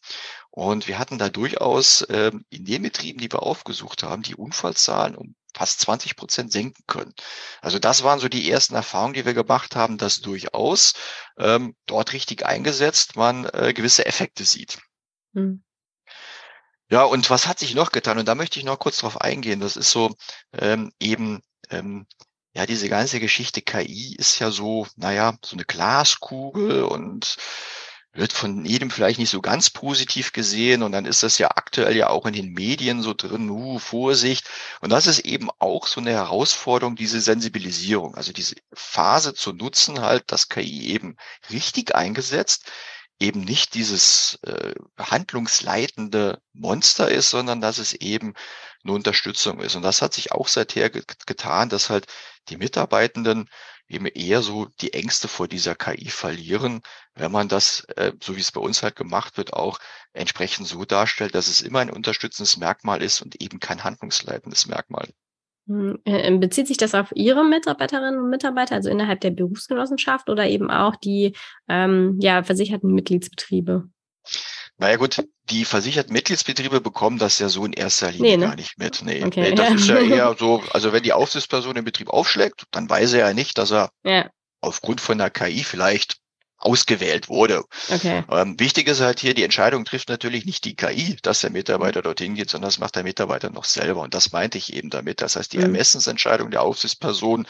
Und 0.56 0.88
wir 0.88 0.98
hatten 0.98 1.18
da 1.18 1.28
durchaus 1.28 2.00
äh, 2.00 2.32
in 2.48 2.64
den 2.64 2.80
Betrieben, 2.80 3.18
die 3.18 3.30
wir 3.30 3.42
aufgesucht 3.42 4.02
haben, 4.02 4.22
die 4.22 4.34
Unfallzahlen 4.34 5.14
um 5.14 5.34
fast 5.54 5.80
20 5.80 6.16
Prozent 6.16 6.50
senken 6.50 6.82
können. 6.86 7.12
Also 7.60 7.78
das 7.78 8.04
waren 8.04 8.20
so 8.20 8.30
die 8.30 8.50
ersten 8.50 8.74
Erfahrungen, 8.74 9.12
die 9.12 9.26
wir 9.26 9.34
gemacht 9.34 9.76
haben, 9.76 9.98
dass 9.98 10.22
durchaus 10.22 10.94
ähm, 11.36 11.76
dort 11.84 12.14
richtig 12.14 12.46
eingesetzt 12.46 13.16
man 13.16 13.44
äh, 13.52 13.74
gewisse 13.74 14.06
Effekte 14.06 14.46
sieht. 14.46 14.78
Hm. 15.34 15.62
Ja, 16.88 17.02
und 17.02 17.28
was 17.28 17.46
hat 17.46 17.58
sich 17.58 17.74
noch 17.74 17.92
getan? 17.92 18.16
Und 18.16 18.26
da 18.26 18.34
möchte 18.34 18.58
ich 18.58 18.64
noch 18.64 18.78
kurz 18.78 18.96
drauf 18.96 19.20
eingehen. 19.20 19.60
Das 19.60 19.76
ist 19.76 19.90
so 19.90 20.14
ähm, 20.54 20.90
eben, 20.98 21.42
ähm, 21.68 22.06
ja, 22.54 22.64
diese 22.64 22.88
ganze 22.88 23.20
Geschichte 23.20 23.60
KI 23.60 24.16
ist 24.16 24.38
ja 24.38 24.50
so, 24.50 24.86
naja, 24.96 25.36
so 25.44 25.54
eine 25.54 25.66
Glaskugel 25.66 26.84
und 26.84 27.36
wird 28.16 28.32
von 28.32 28.64
jedem 28.64 28.90
vielleicht 28.90 29.18
nicht 29.18 29.30
so 29.30 29.40
ganz 29.40 29.70
positiv 29.70 30.32
gesehen 30.32 30.82
und 30.82 30.92
dann 30.92 31.04
ist 31.06 31.22
das 31.22 31.38
ja 31.38 31.48
aktuell 31.54 31.96
ja 31.96 32.08
auch 32.08 32.26
in 32.26 32.32
den 32.32 32.52
Medien 32.52 33.02
so 33.02 33.14
drin, 33.14 33.50
uh, 33.50 33.78
Vorsicht. 33.78 34.48
Und 34.80 34.90
das 34.90 35.06
ist 35.06 35.20
eben 35.20 35.48
auch 35.58 35.86
so 35.86 36.00
eine 36.00 36.12
Herausforderung, 36.12 36.96
diese 36.96 37.20
Sensibilisierung, 37.20 38.14
also 38.14 38.32
diese 38.32 38.56
Phase 38.72 39.34
zu 39.34 39.52
nutzen, 39.52 40.00
halt, 40.00 40.24
dass 40.32 40.48
KI 40.48 40.88
eben 40.88 41.16
richtig 41.50 41.94
eingesetzt, 41.94 42.70
eben 43.18 43.40
nicht 43.40 43.74
dieses 43.74 44.38
äh, 44.42 44.74
handlungsleitende 44.98 46.40
Monster 46.52 47.08
ist, 47.10 47.30
sondern 47.30 47.60
dass 47.60 47.78
es 47.78 47.94
eben 47.94 48.34
eine 48.84 48.92
Unterstützung 48.92 49.60
ist. 49.60 49.74
Und 49.74 49.82
das 49.82 50.02
hat 50.02 50.14
sich 50.14 50.32
auch 50.32 50.48
seither 50.48 50.90
getan, 50.90 51.68
dass 51.68 51.90
halt 51.90 52.06
die 52.48 52.56
Mitarbeitenden 52.56 53.48
eben 53.88 54.06
eher 54.06 54.42
so 54.42 54.66
die 54.80 54.92
Ängste 54.92 55.28
vor 55.28 55.48
dieser 55.48 55.74
KI 55.74 56.08
verlieren, 56.08 56.82
wenn 57.14 57.32
man 57.32 57.48
das, 57.48 57.84
äh, 57.96 58.12
so 58.22 58.36
wie 58.36 58.40
es 58.40 58.52
bei 58.52 58.60
uns 58.60 58.82
halt 58.82 58.96
gemacht 58.96 59.36
wird, 59.36 59.52
auch 59.52 59.78
entsprechend 60.12 60.66
so 60.66 60.84
darstellt, 60.84 61.34
dass 61.34 61.48
es 61.48 61.60
immer 61.60 61.80
ein 61.80 61.90
unterstützendes 61.90 62.56
Merkmal 62.56 63.02
ist 63.02 63.22
und 63.22 63.40
eben 63.40 63.60
kein 63.60 63.84
handlungsleitendes 63.84 64.66
Merkmal. 64.66 65.08
Hm, 65.68 65.98
äh, 66.04 66.36
bezieht 66.38 66.68
sich 66.68 66.76
das 66.76 66.94
auf 66.94 67.10
Ihre 67.14 67.44
Mitarbeiterinnen 67.44 68.20
und 68.20 68.30
Mitarbeiter, 68.30 68.76
also 68.76 68.88
innerhalb 68.88 69.20
der 69.20 69.30
Berufsgenossenschaft 69.30 70.28
oder 70.28 70.46
eben 70.46 70.70
auch 70.70 70.96
die 70.96 71.34
ähm, 71.68 72.18
ja, 72.20 72.42
versicherten 72.42 72.92
Mitgliedsbetriebe? 72.92 73.88
Naja 74.78 74.96
gut, 74.96 75.24
die 75.48 75.64
versicherten 75.64 76.12
Mitgliedsbetriebe 76.12 76.80
bekommen 76.80 77.18
das 77.18 77.38
ja 77.38 77.48
so 77.48 77.64
in 77.64 77.72
erster 77.72 78.10
Linie 78.10 78.32
nee, 78.32 78.36
ne? 78.36 78.46
gar 78.46 78.56
nicht 78.56 78.78
mit. 78.78 79.02
Nee, 79.02 79.24
okay, 79.24 79.40
nee 79.40 79.54
das 79.54 79.68
ja. 79.68 79.74
ist 79.74 79.88
ja 79.88 79.98
eher 80.16 80.36
so, 80.38 80.62
also 80.72 80.92
wenn 80.92 81.02
die 81.02 81.14
Aufsichtsperson 81.14 81.74
den 81.74 81.84
Betrieb 81.84 82.10
aufschlägt, 82.10 82.64
dann 82.72 82.88
weiß 82.88 83.14
er 83.14 83.28
ja 83.28 83.34
nicht, 83.34 83.56
dass 83.56 83.70
er 83.72 83.90
ja. 84.04 84.28
aufgrund 84.60 85.00
von 85.00 85.18
der 85.18 85.30
KI 85.30 85.64
vielleicht 85.64 86.18
ausgewählt 86.58 87.28
wurde. 87.28 87.64
Okay. 87.90 88.24
Ähm, 88.30 88.58
wichtig 88.58 88.88
ist 88.88 89.00
halt 89.00 89.20
hier, 89.20 89.34
die 89.34 89.44
Entscheidung 89.44 89.84
trifft 89.84 90.08
natürlich 90.08 90.46
nicht 90.46 90.64
die 90.64 90.74
KI, 90.74 91.16
dass 91.22 91.40
der 91.40 91.50
Mitarbeiter 91.50 92.02
dorthin 92.02 92.34
geht, 92.34 92.50
sondern 92.50 92.68
das 92.68 92.78
macht 92.78 92.96
der 92.96 93.02
Mitarbeiter 93.02 93.50
noch 93.50 93.64
selber. 93.64 94.02
Und 94.02 94.14
das 94.14 94.32
meinte 94.32 94.58
ich 94.58 94.72
eben 94.72 94.90
damit. 94.90 95.20
Das 95.20 95.36
heißt, 95.36 95.52
die 95.52 95.58
mhm. 95.58 95.64
Ermessensentscheidung 95.64 96.50
der 96.50 96.62
Aufsichtsperson 96.62 97.46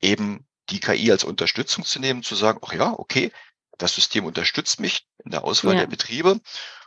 eben 0.00 0.46
die 0.70 0.80
KI 0.80 1.10
als 1.10 1.24
Unterstützung 1.24 1.84
zu 1.84 1.98
nehmen, 1.98 2.22
zu 2.22 2.34
sagen, 2.34 2.60
ach 2.62 2.72
ja, 2.72 2.94
okay, 2.96 3.32
das 3.78 3.94
System 3.94 4.24
unterstützt 4.24 4.80
mich 4.80 5.06
in 5.24 5.30
der 5.30 5.44
Auswahl 5.44 5.74
ja. 5.74 5.80
der 5.80 5.86
Betriebe 5.86 6.40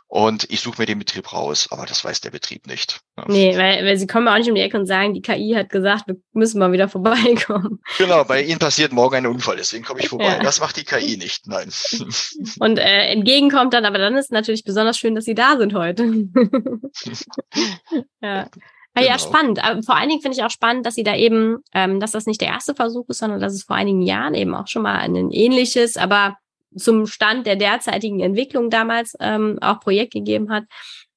und 0.08 0.48
ich 0.50 0.60
suche 0.60 0.80
mir 0.80 0.86
den 0.86 1.00
Betrieb 1.00 1.32
raus, 1.32 1.66
aber 1.70 1.84
das 1.84 2.04
weiß 2.04 2.20
der 2.20 2.30
Betrieb 2.30 2.68
nicht. 2.68 3.00
Ja. 3.16 3.24
Nee, 3.26 3.58
weil, 3.58 3.84
weil 3.84 3.96
sie 3.96 4.06
kommen 4.06 4.28
auch 4.28 4.36
nicht 4.36 4.48
um 4.48 4.54
die 4.54 4.60
Ecke 4.60 4.78
und 4.78 4.86
sagen, 4.86 5.14
die 5.14 5.20
KI 5.20 5.54
hat 5.56 5.68
gesagt, 5.68 6.06
wir 6.06 6.16
müssen 6.32 6.60
mal 6.60 6.70
wieder 6.70 6.88
vorbeikommen. 6.96 7.80
Genau, 7.98 8.22
bei 8.24 8.42
Ihnen 8.42 8.60
passiert 8.60 8.92
morgen 8.92 9.16
ein 9.16 9.26
Unfall, 9.26 9.56
deswegen 9.56 9.84
komme 9.84 10.00
ich 10.00 10.08
vorbei. 10.08 10.36
Ja. 10.36 10.38
Das 10.38 10.60
macht 10.60 10.76
die 10.76 10.84
KI 10.84 11.16
nicht, 11.16 11.48
nein. 11.48 11.70
Und 12.60 12.78
äh, 12.78 13.06
entgegenkommt 13.10 13.74
dann, 13.74 13.84
aber 13.84 13.98
dann 13.98 14.16
ist 14.16 14.30
natürlich 14.30 14.62
besonders 14.62 14.96
schön, 14.96 15.16
dass 15.16 15.24
Sie 15.24 15.34
da 15.34 15.56
sind 15.58 15.74
heute. 15.74 16.04
ja. 18.20 18.48
Genau. 18.94 19.08
Ja, 19.08 19.18
spannend. 19.18 19.62
Aber 19.62 19.82
vor 19.82 19.96
allen 19.96 20.08
Dingen 20.08 20.22
finde 20.22 20.38
ich 20.38 20.44
auch 20.44 20.50
spannend, 20.50 20.86
dass 20.86 20.94
sie 20.94 21.02
da 21.02 21.14
eben, 21.14 21.58
ähm, 21.74 22.00
dass 22.00 22.12
das 22.12 22.24
nicht 22.24 22.40
der 22.40 22.48
erste 22.48 22.74
Versuch 22.74 23.06
ist, 23.10 23.18
sondern 23.18 23.40
dass 23.40 23.52
es 23.52 23.64
vor 23.64 23.76
einigen 23.76 24.00
Jahren 24.00 24.32
eben 24.32 24.54
auch 24.54 24.68
schon 24.68 24.80
mal 24.84 24.96
ein 24.96 25.30
ähnliches, 25.32 25.98
aber 25.98 26.38
zum 26.76 27.06
Stand 27.06 27.46
der 27.46 27.56
derzeitigen 27.56 28.20
Entwicklung 28.20 28.70
damals 28.70 29.14
ähm, 29.20 29.58
auch 29.60 29.80
Projekt 29.80 30.12
gegeben 30.12 30.50
hat. 30.50 30.64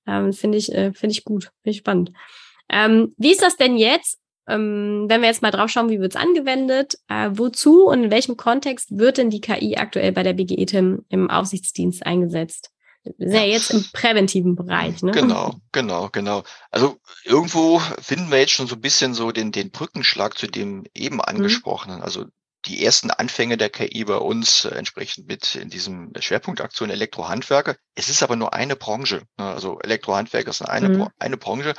Ähm, 0.08 0.34
finde 0.34 0.58
ich, 0.58 0.74
äh, 0.74 0.94
finde 0.94 1.14
ich 1.14 1.24
gut, 1.24 1.52
finde 1.64 1.72
ich 1.72 1.78
spannend. 1.78 2.12
Ähm, 2.70 3.14
wie 3.18 3.32
ist 3.32 3.42
das 3.42 3.58
denn 3.58 3.78
jetzt, 3.78 4.20
ähm, 4.48 5.06
wenn 5.08 5.22
wir 5.22 5.28
jetzt 5.28 5.42
mal 5.42 5.52
drauf 5.52 5.70
schauen, 5.70 5.90
wie 5.90 6.00
wird 6.00 6.16
es 6.16 6.22
angewendet? 6.22 6.96
Äh, 7.08 7.30
wozu 7.34 7.86
und 7.88 8.06
in 8.06 8.12
welchem 8.12 8.38
Kontext 8.38 8.98
wird 8.98 9.18
denn 9.18 9.30
die 9.30 9.42
KI 9.42 9.78
aktuell 9.78 10.12
bei 10.12 10.24
der 10.24 10.34
BGETIM 10.34 11.06
im 11.10 11.30
Aufsichtsdienst 11.30 12.06
eingesetzt? 12.06 12.72
Sind 13.04 13.34
ja 13.34 13.46
jetzt 13.46 13.72
im 13.72 13.86
präventiven 13.94 14.56
Bereich, 14.56 15.02
ne? 15.04 15.12
Genau, 15.12 15.56
genau, 15.72 16.10
genau. 16.12 16.44
Also 16.70 16.98
irgendwo 17.24 17.80
finden 18.02 18.30
wir 18.30 18.40
jetzt 18.40 18.52
schon 18.52 18.68
so 18.68 18.76
ein 18.76 18.82
bisschen 18.82 19.14
so 19.14 19.32
den, 19.32 19.52
den 19.52 19.72
Brückenschlag 19.72 20.38
zu 20.38 20.48
dem 20.48 20.84
eben 20.94 21.16
mhm. 21.16 21.22
angesprochenen. 21.22 21.98
Mhm. 21.98 22.04
Also 22.04 22.26
die 22.66 22.84
ersten 22.84 23.10
Anfänge 23.10 23.58
der 23.58 23.70
KI 23.70 24.04
bei 24.04 24.18
uns 24.18 24.66
äh, 24.66 24.70
entsprechend 24.70 25.28
mit 25.28 25.56
in 25.56 25.70
diesem 25.70 26.12
Schwerpunktaktion 26.20 26.90
Elektrohandwerker. 26.90 27.76
Es 27.96 28.10
ist 28.10 28.22
aber 28.22 28.36
nur 28.36 28.54
eine 28.54 28.76
Branche. 28.76 29.24
Ne? 29.38 29.46
Also 29.46 29.80
Elektrohandwerker 29.80 30.50
ist 30.50 30.62
eine, 30.62 30.90
mhm. 30.90 31.08
eine 31.18 31.38
Branche. 31.38 31.74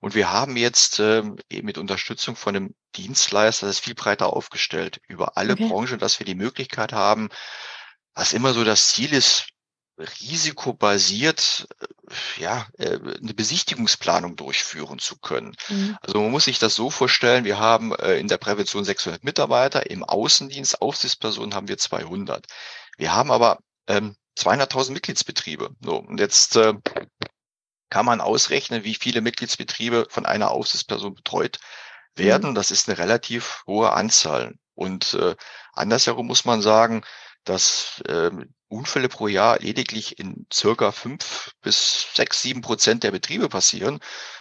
Und 0.00 0.14
wir 0.14 0.32
haben 0.32 0.56
jetzt 0.56 0.98
ähm, 1.00 1.36
eben 1.50 1.66
mit 1.66 1.78
Unterstützung 1.78 2.36
von 2.36 2.56
einem 2.56 2.74
Dienstleister 2.96 3.66
das 3.66 3.80
viel 3.80 3.94
breiter 3.94 4.32
aufgestellt 4.32 5.00
über 5.08 5.36
alle 5.36 5.54
okay. 5.54 5.68
Branchen, 5.68 5.98
dass 5.98 6.18
wir 6.18 6.26
die 6.26 6.34
Möglichkeit 6.34 6.92
haben, 6.92 7.28
was 8.14 8.32
immer 8.32 8.54
so 8.54 8.64
das 8.64 8.88
Ziel 8.88 9.12
ist, 9.12 9.48
risikobasiert 10.20 11.68
äh, 11.80 12.42
ja, 12.42 12.66
äh, 12.78 12.98
eine 12.98 13.34
Besichtigungsplanung 13.34 14.36
durchführen 14.36 14.98
zu 14.98 15.16
können. 15.18 15.54
Mhm. 15.68 15.96
Also 16.00 16.20
man 16.20 16.30
muss 16.30 16.44
sich 16.44 16.58
das 16.58 16.74
so 16.74 16.90
vorstellen, 16.90 17.44
wir 17.44 17.58
haben 17.58 17.94
äh, 17.94 18.18
in 18.18 18.28
der 18.28 18.38
Prävention 18.38 18.84
600 18.84 19.24
Mitarbeiter, 19.24 19.90
im 19.90 20.04
Außendienst, 20.04 20.82
Aufsichtspersonen 20.82 21.54
haben 21.54 21.68
wir 21.68 21.78
200. 21.78 22.46
Wir 22.96 23.14
haben 23.14 23.30
aber 23.30 23.58
ähm, 23.86 24.16
200.000 24.38 24.92
Mitgliedsbetriebe. 24.92 25.70
So, 25.80 25.96
und 25.96 26.18
jetzt 26.18 26.56
äh, 26.56 26.74
kann 27.90 28.06
man 28.06 28.20
ausrechnen, 28.20 28.84
wie 28.84 28.94
viele 28.94 29.20
Mitgliedsbetriebe 29.20 30.06
von 30.08 30.26
einer 30.26 30.50
Aufsichtsperson 30.50 31.14
betreut 31.14 31.58
werden. 32.14 32.50
Mhm. 32.50 32.54
Das 32.54 32.70
ist 32.70 32.88
eine 32.88 32.98
relativ 32.98 33.62
hohe 33.66 33.92
Anzahl. 33.92 34.54
Und 34.74 35.14
äh, 35.14 35.36
andersherum 35.72 36.26
muss 36.26 36.44
man 36.44 36.62
sagen, 36.62 37.02
dass 37.44 38.02
äh, 38.06 38.30
Unfälle 38.68 39.08
pro 39.08 39.26
Jahr 39.26 39.58
lediglich 39.58 40.18
in 40.18 40.46
circa 40.52 40.92
fünf 40.92 41.52
bis 41.60 42.06
sechs, 42.14 42.40
sieben 42.42 42.60
Prozent 42.60 43.02
der 43.02 43.10
Betriebe 43.10 43.48
passieren. 43.48 43.98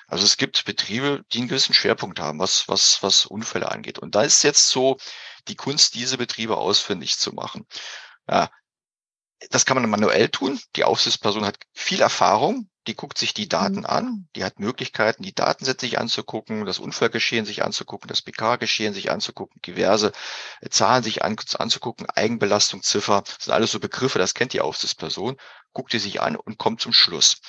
Also 0.07 0.25
es 0.25 0.37
gibt 0.37 0.65
Betriebe, 0.65 1.23
die 1.31 1.39
einen 1.39 1.47
gewissen 1.47 1.73
Schwerpunkt 1.73 2.19
haben, 2.19 2.39
was, 2.39 2.67
was, 2.67 3.01
was 3.01 3.25
Unfälle 3.25 3.71
angeht. 3.71 3.99
Und 3.99 4.15
da 4.15 4.21
ist 4.21 4.43
jetzt 4.43 4.69
so 4.69 4.97
die 5.47 5.55
Kunst, 5.55 5.95
diese 5.95 6.17
Betriebe 6.17 6.57
ausfindig 6.57 7.17
zu 7.17 7.33
machen. 7.33 7.65
Ja, 8.29 8.49
das 9.49 9.65
kann 9.65 9.79
man 9.79 9.89
manuell 9.89 10.29
tun. 10.29 10.59
Die 10.75 10.83
Aufsichtsperson 10.83 11.45
hat 11.45 11.57
viel 11.73 12.01
Erfahrung 12.01 12.69
die 12.89 12.95
guckt 12.95 13.19
sich 13.19 13.35
die 13.35 13.47
Daten 13.47 13.81
mhm. 13.81 13.85
an, 13.85 14.27
die 14.35 14.43
hat 14.43 14.59
Möglichkeiten, 14.59 15.21
die 15.21 15.35
Datensätze 15.35 15.85
sich 15.85 15.99
anzugucken, 15.99 16.65
das 16.65 16.79
Unfallgeschehen 16.79 17.45
sich 17.45 17.63
anzugucken, 17.63 18.07
das 18.07 18.23
PK-Geschehen 18.23 18.95
sich 18.95 19.11
anzugucken, 19.11 19.61
diverse 19.61 20.11
äh, 20.61 20.69
Zahlen 20.69 21.03
sich 21.03 21.23
an, 21.23 21.35
anzugucken, 21.59 22.09
Eigenbelastung, 22.09 22.81
Ziffer, 22.81 23.21
das 23.25 23.45
sind 23.45 23.53
alles 23.53 23.71
so 23.71 23.79
Begriffe, 23.79 24.17
das 24.17 24.33
kennt 24.33 24.53
die 24.53 24.61
Aufsichtsperson, 24.61 25.37
guckt 25.71 25.93
die 25.93 25.99
sich 25.99 26.19
an 26.19 26.35
und 26.35 26.57
kommt 26.57 26.81
zum 26.81 26.91
Schluss. 26.91 27.41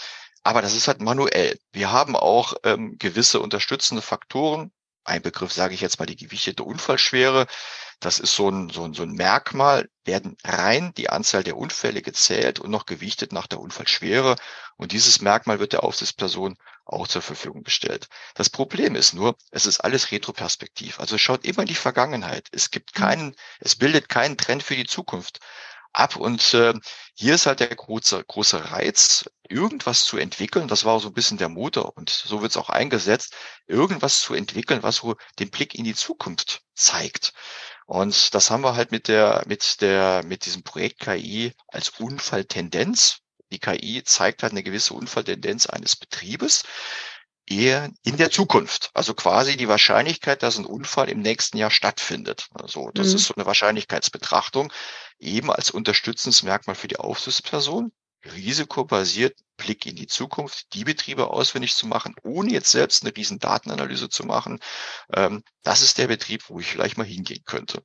Aber 0.42 0.60
das 0.60 0.74
ist 0.74 0.88
halt 0.88 1.00
manuell. 1.00 1.58
Wir 1.72 1.90
haben 1.90 2.16
auch 2.16 2.54
ähm, 2.64 2.96
gewisse 2.98 3.40
unterstützende 3.40 4.02
Faktoren. 4.02 4.72
Ein 5.04 5.22
Begriff 5.22 5.52
sage 5.52 5.74
ich 5.74 5.80
jetzt 5.80 5.98
mal 5.98 6.06
die 6.06 6.16
gewichtete 6.16 6.64
Unfallschwere. 6.64 7.46
Das 8.00 8.18
ist 8.18 8.34
so 8.34 8.48
ein, 8.50 8.70
so 8.70 8.84
ein, 8.84 8.94
so 8.94 9.02
ein 9.02 9.12
Merkmal, 9.12 9.88
werden 10.04 10.36
rein 10.42 10.92
die 10.96 11.10
Anzahl 11.10 11.44
der 11.44 11.56
Unfälle 11.56 12.02
gezählt 12.02 12.58
und 12.58 12.70
noch 12.70 12.86
gewichtet 12.86 13.32
nach 13.32 13.46
der 13.46 13.60
Unfallschwere. 13.60 14.36
Und 14.76 14.92
dieses 14.92 15.20
Merkmal 15.20 15.60
wird 15.60 15.74
der 15.74 15.84
Aufsichtsperson 15.84 16.56
auch 16.86 17.06
zur 17.06 17.22
Verfügung 17.22 17.62
gestellt. 17.62 18.08
Das 18.34 18.48
Problem 18.50 18.96
ist 18.96 19.12
nur, 19.12 19.36
es 19.50 19.66
ist 19.66 19.80
alles 19.80 20.10
retroperspektiv. 20.10 20.98
Also 20.98 21.18
schaut 21.18 21.44
immer 21.44 21.60
in 21.60 21.68
die 21.68 21.74
Vergangenheit. 21.74 22.48
Es 22.52 22.70
gibt 22.70 22.96
mhm. 22.96 23.00
keinen, 23.00 23.36
es 23.60 23.76
bildet 23.76 24.08
keinen 24.08 24.38
Trend 24.38 24.62
für 24.62 24.76
die 24.76 24.86
Zukunft 24.86 25.40
ab. 25.92 26.16
Und 26.16 26.54
äh, 26.54 26.74
hier 27.14 27.34
ist 27.34 27.46
halt 27.46 27.60
der 27.60 27.74
große, 27.74 28.24
große 28.24 28.72
Reiz, 28.72 29.28
irgendwas 29.48 30.04
zu 30.04 30.16
entwickeln. 30.16 30.68
Das 30.68 30.84
war 30.84 31.00
so 31.00 31.08
ein 31.08 31.14
bisschen 31.14 31.38
der 31.38 31.48
Motor 31.48 31.96
und 31.96 32.10
so 32.10 32.40
wird 32.40 32.52
es 32.52 32.56
auch 32.56 32.70
eingesetzt, 32.70 33.34
irgendwas 33.66 34.20
zu 34.20 34.34
entwickeln, 34.34 34.82
was 34.82 34.96
so 34.96 35.16
den 35.38 35.50
Blick 35.50 35.74
in 35.74 35.84
die 35.84 35.94
Zukunft 35.94 36.62
zeigt. 36.74 37.32
Und 37.90 38.36
das 38.36 38.52
haben 38.52 38.62
wir 38.62 38.76
halt 38.76 38.92
mit 38.92 39.08
der, 39.08 39.42
mit 39.48 39.80
der, 39.80 40.22
mit 40.24 40.46
diesem 40.46 40.62
Projekt 40.62 41.00
KI 41.00 41.52
als 41.66 41.88
Unfalltendenz. 41.98 43.18
Die 43.50 43.58
KI 43.58 44.04
zeigt 44.04 44.44
halt 44.44 44.52
eine 44.52 44.62
gewisse 44.62 44.94
Unfalltendenz 44.94 45.66
eines 45.66 45.96
Betriebes 45.96 46.62
eher 47.48 47.90
in 48.04 48.16
der 48.16 48.30
Zukunft. 48.30 48.92
Also 48.94 49.12
quasi 49.14 49.56
die 49.56 49.66
Wahrscheinlichkeit, 49.66 50.44
dass 50.44 50.56
ein 50.56 50.66
Unfall 50.66 51.08
im 51.08 51.18
nächsten 51.18 51.56
Jahr 51.56 51.72
stattfindet. 51.72 52.46
Also 52.52 52.92
das 52.94 53.08
mhm. 53.08 53.16
ist 53.16 53.24
so 53.24 53.34
eine 53.34 53.46
Wahrscheinlichkeitsbetrachtung, 53.46 54.72
eben 55.18 55.50
als 55.50 55.72
unterstützendes 55.72 56.44
Merkmal 56.44 56.76
für 56.76 56.86
die 56.86 57.00
Aufsichtsperson 57.00 57.90
risikobasiert 58.24 59.38
Blick 59.56 59.86
in 59.86 59.96
die 59.96 60.06
Zukunft, 60.06 60.72
die 60.74 60.84
Betriebe 60.84 61.28
auswendig 61.28 61.74
zu 61.74 61.86
machen, 61.86 62.14
ohne 62.22 62.52
jetzt 62.52 62.70
selbst 62.70 63.02
eine 63.02 63.14
riesen 63.16 63.38
Datenanalyse 63.38 64.08
zu 64.08 64.24
machen. 64.24 64.58
Ähm, 65.12 65.42
das 65.62 65.82
ist 65.82 65.98
der 65.98 66.06
Betrieb, 66.06 66.48
wo 66.48 66.60
ich 66.60 66.66
vielleicht 66.66 66.98
mal 66.98 67.06
hingehen 67.06 67.44
könnte. 67.44 67.82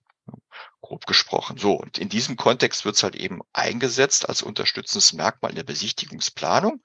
Grob 0.82 1.06
gesprochen. 1.06 1.58
So, 1.58 1.74
und 1.74 1.98
in 1.98 2.10
diesem 2.10 2.36
Kontext 2.36 2.86
wird 2.86 2.96
es 2.96 3.04
halt 3.04 3.15
eben 3.15 3.42
eingesetzt 3.54 4.27
als 4.30 4.42
unterstützendes 4.42 5.13
Merkmal 5.13 5.51
in 5.51 5.58
der 5.58 5.63
Besichtigungsplanung. 5.63 6.82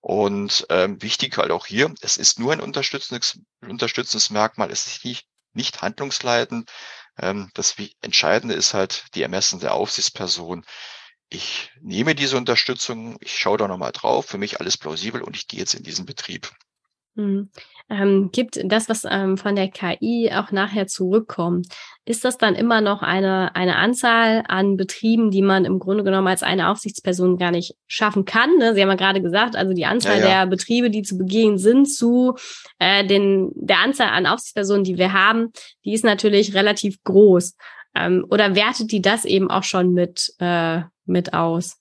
Und 0.00 0.66
ähm, 0.68 1.00
wichtig 1.00 1.38
halt 1.38 1.50
auch 1.50 1.66
hier, 1.66 1.94
es 2.00 2.16
ist 2.16 2.38
nur 2.38 2.52
ein 2.52 2.60
unterstützendes, 2.60 3.38
unterstützendes 3.62 4.30
Merkmal, 4.30 4.70
es 4.70 4.86
ist 4.86 5.04
nicht, 5.04 5.26
nicht 5.52 5.80
handlungsleitend. 5.80 6.70
Ähm, 7.18 7.50
das 7.54 7.74
Entscheidende 8.02 8.54
ist 8.54 8.74
halt 8.74 9.04
die 9.14 9.22
Ermessen 9.22 9.60
der 9.60 9.74
Aufsichtsperson, 9.74 10.64
ich 11.30 11.72
nehme 11.80 12.14
diese 12.14 12.36
Unterstützung, 12.36 13.16
ich 13.20 13.36
schaue 13.38 13.58
da 13.58 13.68
nochmal 13.68 13.92
drauf, 13.92 14.26
für 14.26 14.38
mich 14.38 14.60
alles 14.60 14.76
plausibel 14.76 15.22
und 15.22 15.36
ich 15.36 15.48
gehe 15.48 15.60
jetzt 15.60 15.74
in 15.74 15.82
diesen 15.82 16.06
Betrieb. 16.06 16.50
Mhm. 17.16 17.50
Ähm, 17.90 18.30
gibt 18.32 18.58
das, 18.64 18.88
was 18.88 19.04
ähm, 19.08 19.36
von 19.36 19.54
der 19.54 19.68
KI 19.68 20.30
auch 20.34 20.50
nachher 20.50 20.86
zurückkommt, 20.86 21.66
ist 22.06 22.24
das 22.24 22.38
dann 22.38 22.54
immer 22.54 22.80
noch 22.80 23.02
eine, 23.02 23.54
eine 23.54 23.76
Anzahl 23.76 24.42
an 24.48 24.76
Betrieben, 24.76 25.30
die 25.30 25.42
man 25.42 25.64
im 25.64 25.78
Grunde 25.78 26.02
genommen 26.02 26.26
als 26.26 26.42
eine 26.42 26.70
Aufsichtsperson 26.70 27.36
gar 27.36 27.50
nicht 27.50 27.76
schaffen 27.86 28.24
kann? 28.24 28.56
Ne? 28.58 28.74
Sie 28.74 28.82
haben 28.82 28.88
ja 28.88 28.96
gerade 28.96 29.22
gesagt, 29.22 29.54
also 29.54 29.74
die 29.74 29.86
Anzahl 29.86 30.18
ja, 30.18 30.24
ja. 30.24 30.40
der 30.40 30.46
Betriebe, 30.46 30.90
die 30.90 31.02
zu 31.02 31.16
begehen 31.16 31.58
sind, 31.58 31.86
zu 31.86 32.34
äh, 32.78 33.06
den, 33.06 33.52
der 33.54 33.78
Anzahl 33.78 34.08
an 34.08 34.26
Aufsichtspersonen, 34.26 34.84
die 34.84 34.98
wir 34.98 35.12
haben, 35.12 35.52
die 35.84 35.92
ist 35.92 36.04
natürlich 36.04 36.54
relativ 36.54 37.02
groß. 37.04 37.54
Ähm, 37.94 38.26
oder 38.28 38.56
wertet 38.56 38.90
die 38.90 39.02
das 39.02 39.24
eben 39.24 39.50
auch 39.50 39.62
schon 39.62 39.92
mit, 39.92 40.34
äh, 40.38 40.82
mit 41.06 41.32
aus? 41.34 41.76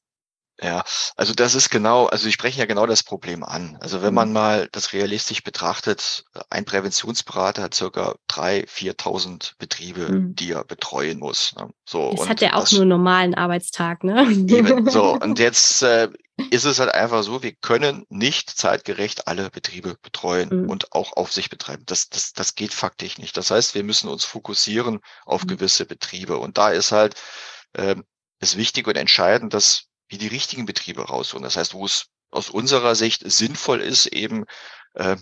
Ja, 0.61 0.83
also 1.15 1.33
das 1.33 1.55
ist 1.55 1.71
genau, 1.71 2.05
also 2.05 2.25
Sie 2.25 2.31
sprechen 2.31 2.59
ja 2.59 2.65
genau 2.65 2.85
das 2.85 3.01
Problem 3.01 3.43
an. 3.43 3.77
Also 3.81 4.01
wenn 4.01 4.09
mhm. 4.09 4.15
man 4.15 4.33
mal 4.33 4.69
das 4.71 4.93
realistisch 4.93 5.43
betrachtet, 5.43 6.25
ein 6.49 6.63
Präventionsberater 6.63 7.63
hat 7.63 7.73
circa 7.73 8.15
drei, 8.27 8.65
viertausend 8.67 9.55
Betriebe, 9.57 10.11
mhm. 10.11 10.35
die 10.35 10.51
er 10.51 10.63
betreuen 10.63 11.19
muss. 11.19 11.55
Ne? 11.57 11.69
So. 11.85 12.13
Das 12.15 12.29
hat 12.29 12.41
ja 12.41 12.53
auch 12.53 12.71
nur 12.71 12.81
einen 12.81 12.89
normalen 12.89 13.33
Arbeitstag, 13.33 14.03
ne? 14.03 14.27
Eben, 14.47 14.89
so. 14.89 15.13
Und 15.21 15.39
jetzt 15.39 15.81
äh, 15.81 16.09
ist 16.51 16.65
es 16.65 16.79
halt 16.79 16.93
einfach 16.93 17.23
so, 17.23 17.41
wir 17.41 17.53
können 17.53 18.05
nicht 18.09 18.51
zeitgerecht 18.51 19.27
alle 19.27 19.49
Betriebe 19.49 19.97
betreuen 20.03 20.63
mhm. 20.63 20.69
und 20.69 20.93
auch 20.93 21.13
auf 21.17 21.31
sich 21.31 21.49
betreiben. 21.49 21.83
Das, 21.87 22.09
das, 22.09 22.33
das 22.33 22.53
geht 22.53 22.73
faktisch 22.73 23.17
nicht. 23.17 23.37
Das 23.37 23.49
heißt, 23.49 23.73
wir 23.73 23.83
müssen 23.83 24.07
uns 24.07 24.23
fokussieren 24.23 24.99
auf 25.25 25.43
mhm. 25.43 25.47
gewisse 25.47 25.85
Betriebe. 25.85 26.37
Und 26.37 26.57
da 26.59 26.69
ist 26.69 26.91
halt, 26.91 27.15
ähm, 27.75 28.03
ist 28.43 28.57
wichtig 28.57 28.87
und 28.87 28.97
entscheidend, 28.97 29.53
dass 29.53 29.85
wir 30.07 30.17
die 30.17 30.27
richtigen 30.27 30.65
Betriebe 30.65 31.03
rausholen. 31.03 31.43
Das 31.43 31.57
heißt, 31.57 31.73
wo 31.73 31.85
es 31.85 32.07
aus 32.29 32.49
unserer 32.49 32.95
Sicht 32.95 33.23
sinnvoll 33.25 33.81
ist, 33.81 34.07
eben 34.07 34.45
äh, 34.93 35.17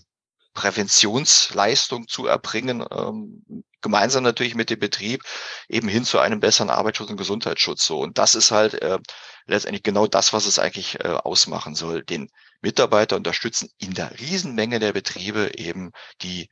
Präventionsleistung 0.53 2.07
zu 2.07 2.27
erbringen, 2.27 2.85
ähm, 2.91 3.63
gemeinsam 3.81 4.23
natürlich 4.23 4.55
mit 4.55 4.69
dem 4.69 4.79
Betrieb 4.79 5.23
eben 5.69 5.87
hin 5.87 6.03
zu 6.03 6.19
einem 6.19 6.39
besseren 6.39 6.69
Arbeitsschutz 6.69 7.09
und 7.09 7.17
Gesundheitsschutz. 7.17 7.85
So 7.85 7.99
und 7.99 8.17
das 8.17 8.35
ist 8.35 8.51
halt 8.51 8.81
äh, 8.81 8.99
letztendlich 9.45 9.83
genau 9.83 10.07
das, 10.07 10.33
was 10.33 10.45
es 10.45 10.59
eigentlich 10.59 10.99
äh, 11.03 11.07
ausmachen 11.07 11.75
soll, 11.75 12.03
den 12.03 12.29
Mitarbeiter 12.61 13.15
unterstützen 13.15 13.69
in 13.77 13.93
der 13.93 14.19
Riesenmenge 14.19 14.79
der 14.79 14.93
Betriebe 14.93 15.51
eben 15.55 15.91
die 16.21 16.49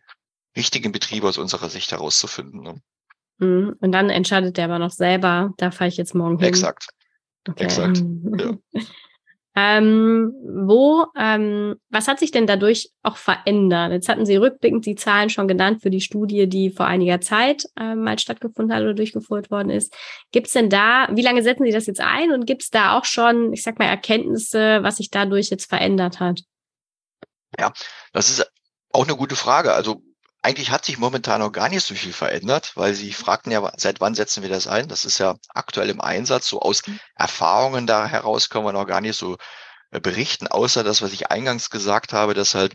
richtigen 0.55 0.91
Betriebe 0.91 1.27
aus 1.27 1.37
unserer 1.37 1.69
Sicht 1.69 1.91
herauszufinden. 1.91 2.61
Ne? 2.61 2.81
Mhm. 3.39 3.75
Und 3.79 3.91
dann 3.91 4.09
entscheidet 4.09 4.57
der 4.57 4.65
aber 4.65 4.79
noch 4.79 4.91
selber, 4.91 5.53
da 5.57 5.71
fahre 5.71 5.87
ich 5.87 5.97
jetzt 5.97 6.15
morgen 6.15 6.37
hin. 6.37 6.47
Exakt. 6.47 6.87
Okay. 7.47 7.63
Exakt. 7.63 8.03
Ja. 8.39 8.81
Ähm, 9.55 10.31
wo, 10.45 11.07
ähm, 11.17 11.75
was 11.89 12.07
hat 12.07 12.19
sich 12.19 12.31
denn 12.31 12.47
dadurch 12.47 12.91
auch 13.01 13.17
verändert? 13.17 13.91
Jetzt 13.91 14.07
hatten 14.07 14.25
Sie 14.25 14.37
rückblickend 14.37 14.85
die 14.85 14.95
Zahlen 14.95 15.29
schon 15.29 15.49
genannt 15.49 15.81
für 15.81 15.89
die 15.89 15.99
Studie, 15.99 16.47
die 16.47 16.69
vor 16.69 16.85
einiger 16.85 17.19
Zeit 17.19 17.65
ähm, 17.77 18.03
mal 18.03 18.17
stattgefunden 18.19 18.73
hat 18.73 18.83
oder 18.83 18.93
durchgeführt 18.93 19.51
worden 19.51 19.69
ist. 19.71 19.93
Gibt 20.31 20.47
es 20.47 20.53
denn 20.53 20.69
da, 20.69 21.09
wie 21.11 21.23
lange 21.23 21.43
setzen 21.43 21.65
Sie 21.65 21.71
das 21.71 21.87
jetzt 21.87 21.99
ein 21.99 22.31
und 22.31 22.45
gibt 22.45 22.61
es 22.61 22.69
da 22.69 22.97
auch 22.97 23.03
schon, 23.03 23.51
ich 23.51 23.63
sag 23.63 23.79
mal, 23.79 23.85
Erkenntnisse, 23.85 24.79
was 24.81 24.97
sich 24.97 25.09
dadurch 25.09 25.49
jetzt 25.49 25.67
verändert 25.67 26.21
hat? 26.21 26.41
Ja, 27.59 27.73
das 28.13 28.29
ist 28.29 28.49
auch 28.93 29.07
eine 29.07 29.17
gute 29.17 29.35
Frage. 29.35 29.73
Also 29.73 30.03
eigentlich 30.41 30.71
hat 30.71 30.85
sich 30.85 30.97
momentan 30.97 31.41
noch 31.41 31.51
gar 31.51 31.69
nicht 31.69 31.85
so 31.85 31.95
viel 31.95 32.13
verändert, 32.13 32.73
weil 32.75 32.93
Sie 32.93 33.13
fragten 33.13 33.51
ja, 33.51 33.71
seit 33.77 33.99
wann 33.99 34.15
setzen 34.15 34.41
wir 34.43 34.49
das 34.49 34.67
ein? 34.67 34.87
Das 34.87 35.05
ist 35.05 35.17
ja 35.17 35.35
aktuell 35.49 35.89
im 35.89 36.01
Einsatz. 36.01 36.47
So 36.47 36.61
aus 36.61 36.85
mhm. 36.87 36.99
Erfahrungen 37.15 37.87
da 37.87 38.07
heraus 38.07 38.49
können 38.49 38.65
wir 38.65 38.73
noch 38.73 38.87
gar 38.87 39.01
nicht 39.01 39.17
so 39.17 39.37
äh, 39.91 39.99
berichten, 39.99 40.47
außer 40.47 40.83
das, 40.83 41.01
was 41.01 41.13
ich 41.13 41.31
eingangs 41.31 41.69
gesagt 41.69 42.13
habe, 42.13 42.33
dass 42.33 42.55
halt 42.55 42.73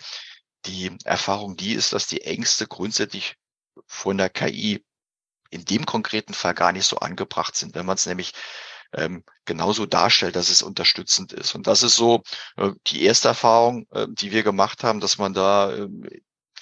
die 0.66 0.96
Erfahrung 1.04 1.56
die 1.56 1.74
ist, 1.74 1.92
dass 1.92 2.06
die 2.06 2.22
Ängste 2.22 2.66
grundsätzlich 2.66 3.36
von 3.86 4.18
der 4.18 4.30
KI 4.30 4.84
in 5.50 5.64
dem 5.64 5.86
konkreten 5.86 6.34
Fall 6.34 6.54
gar 6.54 6.72
nicht 6.72 6.86
so 6.86 6.98
angebracht 6.98 7.56
sind, 7.56 7.74
wenn 7.74 7.86
man 7.86 7.96
es 7.96 8.06
nämlich 8.06 8.32
ähm, 8.92 9.24
genauso 9.44 9.86
darstellt, 9.86 10.36
dass 10.36 10.48
es 10.48 10.62
unterstützend 10.62 11.32
ist. 11.32 11.54
Und 11.54 11.66
das 11.66 11.82
ist 11.82 11.96
so 11.96 12.22
äh, 12.56 12.70
die 12.86 13.04
erste 13.04 13.28
Erfahrung, 13.28 13.86
äh, 13.92 14.06
die 14.08 14.32
wir 14.32 14.42
gemacht 14.42 14.84
haben, 14.84 15.00
dass 15.00 15.18
man 15.18 15.34
da 15.34 15.72
äh, 15.72 15.88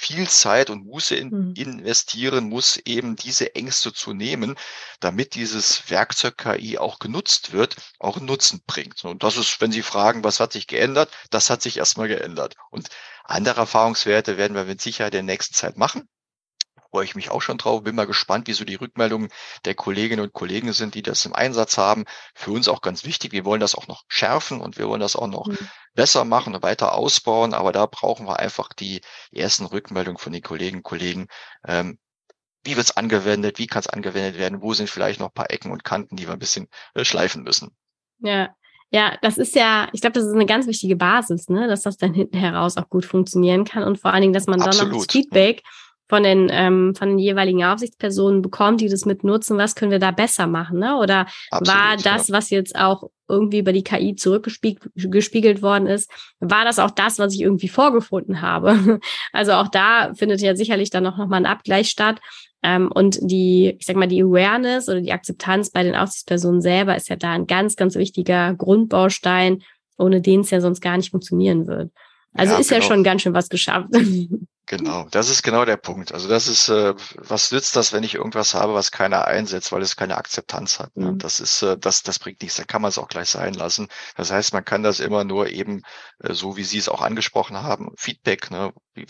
viel 0.02 0.28
Zeit 0.28 0.68
und 0.68 0.84
Muße 0.84 1.14
in, 1.14 1.28
mhm. 1.28 1.54
investieren 1.54 2.48
muss, 2.48 2.76
eben 2.76 3.14
diese 3.14 3.54
Ängste 3.54 3.92
zu 3.92 4.12
nehmen, 4.12 4.56
damit 5.00 5.36
dieses 5.36 5.88
Werkzeug 5.90 6.36
KI 6.36 6.78
auch 6.78 6.98
genutzt 6.98 7.52
wird, 7.52 7.76
auch 8.00 8.18
Nutzen 8.18 8.62
bringt. 8.66 9.04
Und 9.04 9.22
das 9.22 9.36
ist, 9.36 9.60
wenn 9.60 9.70
Sie 9.70 9.82
fragen, 9.82 10.24
was 10.24 10.40
hat 10.40 10.52
sich 10.52 10.66
geändert, 10.66 11.10
das 11.30 11.50
hat 11.50 11.62
sich 11.62 11.76
erstmal 11.76 12.08
geändert. 12.08 12.56
Und 12.70 12.88
andere 13.24 13.60
Erfahrungswerte 13.60 14.36
werden 14.36 14.54
wir 14.56 14.64
mit 14.64 14.80
Sicherheit 14.80 15.14
in 15.14 15.26
der 15.26 15.34
nächsten 15.34 15.54
Zeit 15.54 15.76
machen 15.76 16.08
freue 16.92 17.04
ich 17.04 17.14
mich 17.14 17.30
auch 17.30 17.40
schon 17.40 17.56
drauf. 17.56 17.82
Bin 17.82 17.96
mal 17.96 18.06
gespannt, 18.06 18.46
wie 18.46 18.52
so 18.52 18.64
die 18.64 18.74
Rückmeldungen 18.74 19.30
der 19.64 19.74
Kolleginnen 19.74 20.22
und 20.22 20.34
Kollegen 20.34 20.72
sind, 20.74 20.94
die 20.94 21.02
das 21.02 21.24
im 21.24 21.34
Einsatz 21.34 21.78
haben. 21.78 22.04
Für 22.34 22.50
uns 22.50 22.68
auch 22.68 22.82
ganz 22.82 23.04
wichtig. 23.04 23.32
Wir 23.32 23.46
wollen 23.46 23.60
das 23.60 23.74
auch 23.74 23.88
noch 23.88 24.04
schärfen 24.08 24.60
und 24.60 24.76
wir 24.78 24.88
wollen 24.88 25.00
das 25.00 25.16
auch 25.16 25.26
noch 25.26 25.46
mhm. 25.46 25.56
besser 25.94 26.26
machen 26.26 26.54
und 26.54 26.62
weiter 26.62 26.94
ausbauen. 26.94 27.54
Aber 27.54 27.72
da 27.72 27.86
brauchen 27.86 28.26
wir 28.26 28.38
einfach 28.38 28.68
die 28.74 29.00
ersten 29.32 29.64
Rückmeldungen 29.64 30.18
von 30.18 30.34
den 30.34 30.42
Kolleginnen 30.42 30.80
und 30.80 30.84
Kollegen. 30.84 31.28
Ähm, 31.66 31.98
wie 32.62 32.76
wird 32.76 32.86
es 32.86 32.96
angewendet? 32.96 33.58
Wie 33.58 33.66
kann 33.66 33.80
es 33.80 33.88
angewendet 33.88 34.38
werden? 34.38 34.60
Wo 34.60 34.74
sind 34.74 34.90
vielleicht 34.90 35.18
noch 35.18 35.28
ein 35.28 35.34
paar 35.34 35.50
Ecken 35.50 35.72
und 35.72 35.84
Kanten, 35.84 36.16
die 36.16 36.26
wir 36.26 36.34
ein 36.34 36.38
bisschen 36.38 36.68
äh, 36.94 37.06
schleifen 37.06 37.42
müssen? 37.42 37.74
Ja, 38.18 38.54
ja, 38.90 39.16
das 39.22 39.38
ist 39.38 39.54
ja, 39.54 39.88
ich 39.92 40.02
glaube, 40.02 40.12
das 40.12 40.24
ist 40.24 40.34
eine 40.34 40.44
ganz 40.44 40.66
wichtige 40.66 40.96
Basis, 40.96 41.48
ne, 41.48 41.66
dass 41.66 41.80
das 41.82 41.96
dann 41.96 42.12
hinten 42.12 42.36
heraus 42.36 42.76
auch 42.76 42.90
gut 42.90 43.06
funktionieren 43.06 43.64
kann 43.64 43.84
und 43.84 43.98
vor 43.98 44.12
allen 44.12 44.20
Dingen, 44.20 44.34
dass 44.34 44.46
man 44.46 44.60
Absolut. 44.60 44.80
dann 44.80 44.98
noch 44.98 45.06
das 45.06 45.12
Feedback 45.12 45.62
von 46.08 46.22
den, 46.22 46.48
ähm, 46.50 46.94
von 46.94 47.08
den 47.08 47.18
jeweiligen 47.18 47.64
Aufsichtspersonen 47.64 48.42
bekommt, 48.42 48.80
die 48.80 48.88
das 48.88 49.06
mit 49.06 49.24
nutzen, 49.24 49.56
was 49.56 49.74
können 49.74 49.90
wir 49.90 49.98
da 49.98 50.10
besser 50.10 50.46
machen? 50.46 50.78
Ne? 50.78 50.98
Oder 50.98 51.26
Absolut, 51.50 51.68
war 51.68 51.96
das, 51.96 52.28
ja. 52.28 52.34
was 52.34 52.50
jetzt 52.50 52.76
auch 52.76 53.10
irgendwie 53.28 53.60
über 53.60 53.72
die 53.72 53.82
KI 53.82 54.14
zurückgespiegelt 54.14 55.62
worden 55.62 55.86
ist, 55.86 56.10
war 56.38 56.64
das 56.64 56.78
auch 56.78 56.90
das, 56.90 57.18
was 57.18 57.34
ich 57.34 57.40
irgendwie 57.40 57.68
vorgefunden 57.68 58.42
habe? 58.42 59.00
Also 59.32 59.52
auch 59.52 59.68
da 59.68 60.12
findet 60.14 60.42
ja 60.42 60.54
sicherlich 60.54 60.90
dann 60.90 61.04
noch, 61.04 61.16
noch 61.16 61.28
mal 61.28 61.36
ein 61.36 61.46
Abgleich 61.46 61.88
statt. 61.88 62.20
Ähm, 62.62 62.90
und 62.92 63.18
die, 63.22 63.76
ich 63.78 63.86
sag 63.86 63.96
mal, 63.96 64.06
die 64.06 64.22
Awareness 64.22 64.88
oder 64.88 65.00
die 65.00 65.12
Akzeptanz 65.12 65.70
bei 65.70 65.82
den 65.82 65.96
Aufsichtspersonen 65.96 66.60
selber 66.60 66.94
ist 66.94 67.08
ja 67.08 67.16
da 67.16 67.32
ein 67.32 67.46
ganz, 67.46 67.76
ganz 67.76 67.96
wichtiger 67.96 68.54
Grundbaustein, 68.54 69.62
ohne 69.96 70.20
den 70.20 70.40
es 70.40 70.50
ja 70.50 70.60
sonst 70.60 70.80
gar 70.80 70.96
nicht 70.96 71.10
funktionieren 71.10 71.66
wird. 71.66 71.90
Also 72.34 72.54
ja, 72.54 72.60
ist 72.60 72.68
genau. 72.68 72.82
ja 72.82 72.86
schon 72.86 73.04
ganz 73.04 73.22
schön 73.22 73.34
was 73.34 73.48
geschafft. 73.48 73.88
Genau, 74.78 75.06
das 75.10 75.28
ist 75.28 75.42
genau 75.42 75.66
der 75.66 75.76
Punkt. 75.76 76.14
Also 76.14 76.28
das 76.28 76.48
ist, 76.48 76.70
äh, 76.70 76.94
was 77.18 77.52
nützt 77.52 77.76
das, 77.76 77.92
wenn 77.92 78.04
ich 78.04 78.14
irgendwas 78.14 78.54
habe, 78.54 78.72
was 78.72 78.90
keiner 78.90 79.26
einsetzt, 79.26 79.70
weil 79.70 79.82
es 79.82 79.96
keine 79.96 80.16
Akzeptanz 80.16 80.78
hat. 80.78 80.96
Ne? 80.96 81.12
Mhm. 81.12 81.18
Das 81.18 81.40
ist, 81.40 81.60
äh, 81.60 81.76
das, 81.76 82.02
das 82.02 82.18
bringt 82.18 82.40
nichts. 82.40 82.56
Dann 82.56 82.66
kann 82.66 82.80
man 82.80 82.88
es 82.88 82.96
auch 82.96 83.08
gleich 83.08 83.28
sein 83.28 83.52
lassen. 83.52 83.88
Das 84.16 84.30
heißt, 84.30 84.54
man 84.54 84.64
kann 84.64 84.82
das 84.82 85.00
immer 85.00 85.24
nur 85.24 85.50
eben, 85.50 85.82
äh, 86.20 86.32
so 86.32 86.56
wie 86.56 86.64
Sie 86.64 86.78
es 86.78 86.88
auch 86.88 87.02
angesprochen 87.02 87.62
haben, 87.62 87.90
Feedback, 87.98 88.50
ne? 88.50 88.72
Wie, 88.94 89.04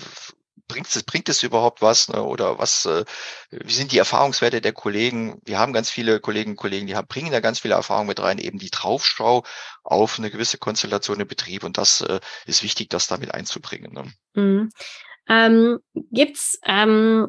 bringt 0.67 0.89
es, 0.89 1.03
bringt 1.05 1.29
es 1.29 1.45
überhaupt 1.45 1.81
was? 1.81 2.09
Ne? 2.09 2.21
Oder 2.21 2.59
was, 2.59 2.87
äh, 2.87 3.05
wie 3.51 3.73
sind 3.73 3.93
die 3.93 3.99
Erfahrungswerte 3.99 4.61
der 4.61 4.73
Kollegen? 4.73 5.41
Wir 5.45 5.61
haben 5.61 5.73
ganz 5.73 5.91
viele 5.91 6.19
Kolleginnen 6.19 6.55
und 6.55 6.61
Kollegen, 6.61 6.89
die 6.89 6.97
haben, 6.97 7.07
bringen 7.07 7.31
da 7.31 7.39
ganz 7.39 7.61
viele 7.61 7.75
Erfahrungen 7.75 8.09
mit 8.09 8.19
rein, 8.19 8.39
eben 8.39 8.59
die 8.59 8.71
Draufschau 8.71 9.45
auf 9.85 10.19
eine 10.19 10.33
gewisse 10.33 10.59
Konstellation 10.59 11.21
im 11.21 11.29
Betrieb. 11.29 11.63
Und 11.63 11.79
das 11.79 12.01
äh, 12.01 12.19
ist 12.47 12.65
wichtig, 12.65 12.91
das 12.91 13.07
damit 13.07 13.33
einzubringen. 13.33 13.93
Ne? 13.93 14.13
Mhm. 14.35 14.71
Ähm, 15.33 15.79
gibt's, 16.11 16.59
ähm, 16.67 17.29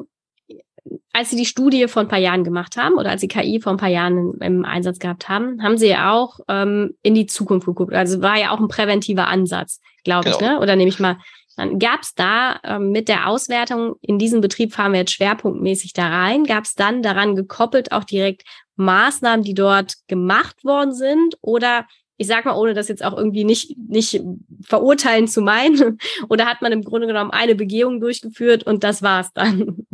als 1.12 1.30
Sie 1.30 1.36
die 1.36 1.46
Studie 1.46 1.88
vor 1.88 2.02
ein 2.02 2.08
paar 2.08 2.18
Jahren 2.18 2.44
gemacht 2.44 2.76
haben 2.76 2.96
oder 2.96 3.10
als 3.10 3.20
Sie 3.20 3.28
KI 3.28 3.60
vor 3.60 3.72
ein 3.72 3.78
paar 3.78 3.88
Jahren 3.88 4.34
im 4.40 4.64
Einsatz 4.64 4.98
gehabt 4.98 5.28
haben, 5.28 5.62
haben 5.62 5.78
Sie 5.78 5.88
ja 5.88 6.12
auch 6.12 6.40
ähm, 6.48 6.94
in 7.02 7.14
die 7.14 7.26
Zukunft 7.26 7.66
geguckt. 7.66 7.94
Also 7.94 8.20
war 8.20 8.38
ja 8.38 8.50
auch 8.50 8.60
ein 8.60 8.68
präventiver 8.68 9.28
Ansatz, 9.28 9.80
glaube 10.04 10.24
genau. 10.24 10.36
ich, 10.36 10.42
ne? 10.42 10.60
Oder 10.60 10.76
nehme 10.76 10.90
ich 10.90 11.00
mal 11.00 11.16
dann 11.56 11.78
gab 11.78 12.02
es 12.02 12.14
da 12.14 12.58
ähm, 12.64 12.90
mit 12.90 13.08
der 13.08 13.28
Auswertung, 13.28 13.94
in 14.00 14.18
diesen 14.18 14.40
Betrieb 14.40 14.74
fahren 14.74 14.92
wir 14.92 15.00
jetzt 15.00 15.12
schwerpunktmäßig 15.12 15.92
da 15.92 16.08
rein, 16.08 16.44
gab 16.44 16.64
es 16.64 16.74
dann 16.74 17.02
daran 17.02 17.36
gekoppelt 17.36 17.92
auch 17.92 18.04
direkt 18.04 18.42
Maßnahmen, 18.76 19.44
die 19.44 19.54
dort 19.54 19.94
gemacht 20.08 20.64
worden 20.64 20.92
sind? 20.92 21.36
Oder 21.42 21.86
ich 22.16 22.26
sag 22.26 22.44
mal, 22.44 22.54
ohne 22.54 22.74
das 22.74 22.88
jetzt 22.88 23.04
auch 23.04 23.16
irgendwie 23.16 23.44
nicht, 23.44 23.76
nicht 23.76 24.22
verurteilen 24.62 25.28
zu 25.28 25.40
meinen, 25.40 25.98
oder 26.28 26.46
hat 26.46 26.62
man 26.62 26.72
im 26.72 26.82
Grunde 26.82 27.06
genommen 27.06 27.30
eine 27.30 27.54
Begehung 27.54 28.00
durchgeführt 28.00 28.64
und 28.64 28.84
das 28.84 29.02
war's 29.02 29.32
dann? 29.32 29.86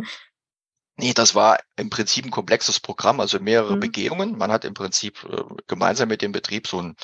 Nee, 0.96 1.14
das 1.14 1.34
war 1.34 1.58
im 1.76 1.88
Prinzip 1.88 2.26
ein 2.26 2.30
komplexes 2.30 2.78
Programm, 2.78 3.20
also 3.20 3.40
mehrere 3.40 3.76
mhm. 3.76 3.80
Begehungen. 3.80 4.36
Man 4.36 4.52
hat 4.52 4.66
im 4.66 4.74
Prinzip 4.74 5.24
äh, 5.24 5.42
gemeinsam 5.66 6.08
mit 6.08 6.20
dem 6.20 6.32
Betrieb 6.32 6.66
so 6.66 6.82
ein 6.82 6.96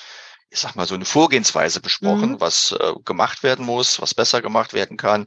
ich 0.50 0.60
sag 0.60 0.76
mal, 0.76 0.86
so 0.86 0.94
eine 0.94 1.04
Vorgehensweise 1.04 1.80
besprochen, 1.80 2.32
mhm. 2.32 2.40
was 2.40 2.72
äh, 2.72 2.94
gemacht 3.04 3.42
werden 3.42 3.66
muss, 3.66 4.00
was 4.00 4.14
besser 4.14 4.42
gemacht 4.42 4.72
werden 4.72 4.96
kann, 4.96 5.26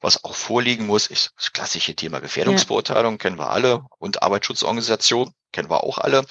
was 0.00 0.24
auch 0.24 0.34
vorliegen 0.34 0.86
muss. 0.86 1.06
Ist 1.06 1.32
das 1.36 1.52
klassische 1.52 1.94
Thema 1.94 2.20
Gefährdungsbeurteilung, 2.20 3.14
ja. 3.14 3.18
kennen 3.18 3.38
wir 3.38 3.50
alle, 3.50 3.82
und 3.98 4.22
Arbeitsschutzorganisation, 4.22 5.32
kennen 5.52 5.70
wir 5.70 5.84
auch 5.84 5.98
alle, 5.98 6.24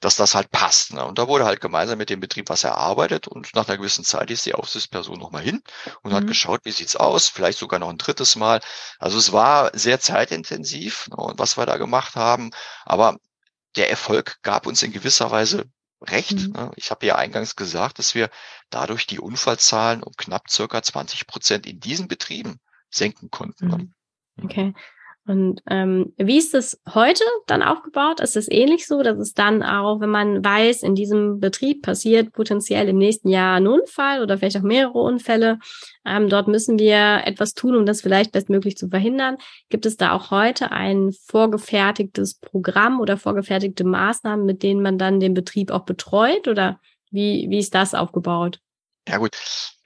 dass 0.00 0.16
das 0.16 0.34
halt 0.34 0.50
passt. 0.50 0.94
Ne? 0.94 1.04
Und 1.04 1.18
da 1.18 1.28
wurde 1.28 1.44
halt 1.44 1.60
gemeinsam 1.60 1.98
mit 1.98 2.08
dem 2.08 2.20
Betrieb 2.20 2.48
was 2.48 2.64
erarbeitet 2.64 3.28
und 3.28 3.54
nach 3.54 3.68
einer 3.68 3.76
gewissen 3.76 4.04
Zeit 4.04 4.30
ist 4.30 4.46
die 4.46 4.54
Aufsichtsperson 4.54 5.18
nochmal 5.18 5.42
hin 5.42 5.62
und 6.02 6.12
mhm. 6.12 6.16
hat 6.16 6.26
geschaut, 6.26 6.60
wie 6.64 6.72
sieht's 6.72 6.96
aus, 6.96 7.28
vielleicht 7.28 7.58
sogar 7.58 7.78
noch 7.78 7.90
ein 7.90 7.98
drittes 7.98 8.36
Mal. 8.36 8.60
Also 8.98 9.18
es 9.18 9.32
war 9.32 9.70
sehr 9.76 10.00
zeitintensiv 10.00 11.08
ne? 11.08 11.16
und 11.16 11.38
was 11.38 11.58
wir 11.58 11.66
da 11.66 11.76
gemacht 11.76 12.16
haben, 12.16 12.50
aber 12.84 13.18
der 13.76 13.90
Erfolg 13.90 14.38
gab 14.42 14.66
uns 14.66 14.82
in 14.82 14.92
gewisser 14.92 15.30
Weise 15.30 15.64
recht. 16.02 16.32
Mhm. 16.32 16.52
Ne? 16.52 16.72
Ich 16.76 16.90
habe 16.90 17.06
ja 17.06 17.16
eingangs 17.16 17.56
gesagt, 17.56 17.98
dass 17.98 18.14
wir 18.14 18.30
dadurch 18.70 19.06
die 19.06 19.20
Unfallzahlen 19.20 20.02
um 20.02 20.12
knapp 20.16 20.50
circa 20.50 20.82
20 20.82 21.26
Prozent 21.26 21.66
in 21.66 21.80
diesen 21.80 22.08
Betrieben 22.08 22.60
senken 22.90 23.30
konnten. 23.30 23.68
Ne? 23.68 23.76
Mhm. 24.36 24.44
Okay. 24.44 24.74
Und 25.24 25.60
ähm, 25.70 26.12
wie 26.16 26.38
ist 26.38 26.52
es 26.52 26.80
heute 26.92 27.22
dann 27.46 27.62
aufgebaut? 27.62 28.18
Ist 28.18 28.36
es 28.36 28.50
ähnlich 28.50 28.88
so, 28.88 29.04
dass 29.04 29.18
es 29.18 29.34
dann 29.34 29.62
auch, 29.62 30.00
wenn 30.00 30.10
man 30.10 30.44
weiß, 30.44 30.82
in 30.82 30.96
diesem 30.96 31.38
Betrieb 31.38 31.82
passiert 31.82 32.32
potenziell 32.32 32.88
im 32.88 32.98
nächsten 32.98 33.28
Jahr 33.28 33.56
ein 33.56 33.68
Unfall 33.68 34.20
oder 34.20 34.36
vielleicht 34.36 34.56
auch 34.56 34.62
mehrere 34.62 34.98
Unfälle, 34.98 35.60
ähm, 36.04 36.28
dort 36.28 36.48
müssen 36.48 36.76
wir 36.76 37.22
etwas 37.24 37.54
tun, 37.54 37.76
um 37.76 37.86
das 37.86 38.00
vielleicht 38.00 38.32
bestmöglich 38.32 38.76
zu 38.76 38.88
verhindern. 38.88 39.36
Gibt 39.68 39.86
es 39.86 39.96
da 39.96 40.12
auch 40.12 40.32
heute 40.32 40.72
ein 40.72 41.12
vorgefertigtes 41.26 42.40
Programm 42.40 43.00
oder 43.00 43.16
vorgefertigte 43.16 43.84
Maßnahmen, 43.84 44.44
mit 44.44 44.64
denen 44.64 44.82
man 44.82 44.98
dann 44.98 45.20
den 45.20 45.34
Betrieb 45.34 45.70
auch 45.70 45.84
betreut? 45.84 46.48
Oder 46.48 46.80
wie, 47.12 47.46
wie 47.48 47.58
ist 47.58 47.76
das 47.76 47.94
aufgebaut? 47.94 48.58
Ja 49.08 49.16
gut, 49.18 49.36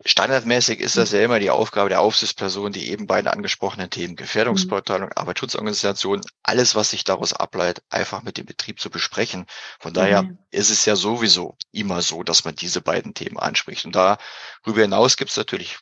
standardmäßig 0.05 0.81
ist 0.81 0.99
das 0.99 1.13
ja 1.13 1.23
immer 1.23 1.41
die 1.41 1.49
Aufgabe 1.49 1.89
der 1.89 2.03
Aufsichtsperson, 2.03 2.71
die 2.73 2.91
eben 2.91 3.07
beiden 3.07 3.29
angesprochenen 3.29 3.89
Themen 3.89 4.15
Gefährdungsbeurteilung, 4.15 5.11
Arbeitsschutzorganisation, 5.13 6.21
alles, 6.43 6.75
was 6.75 6.91
sich 6.91 7.03
daraus 7.03 7.33
ableitet, 7.33 7.83
einfach 7.89 8.23
mit 8.23 8.37
dem 8.37 8.45
Betrieb 8.45 8.79
zu 8.79 8.91
besprechen. 8.91 9.47
Von 9.81 9.95
daher 9.95 10.25
mhm. 10.25 10.39
ist 10.51 10.69
es 10.71 10.85
ja 10.85 10.97
sowieso 10.97 11.57
immer 11.73 12.03
so, 12.03 12.23
dass 12.25 12.45
man 12.45 12.57
diese 12.57 12.83
beiden 12.83 13.15
Themen 13.15 13.39
anspricht. 13.39 13.87
Und 13.87 13.97
darüber 13.97 14.83
hinaus 14.83 15.17
gibt 15.17 15.31
es 15.31 15.37
natürlich 15.39 15.79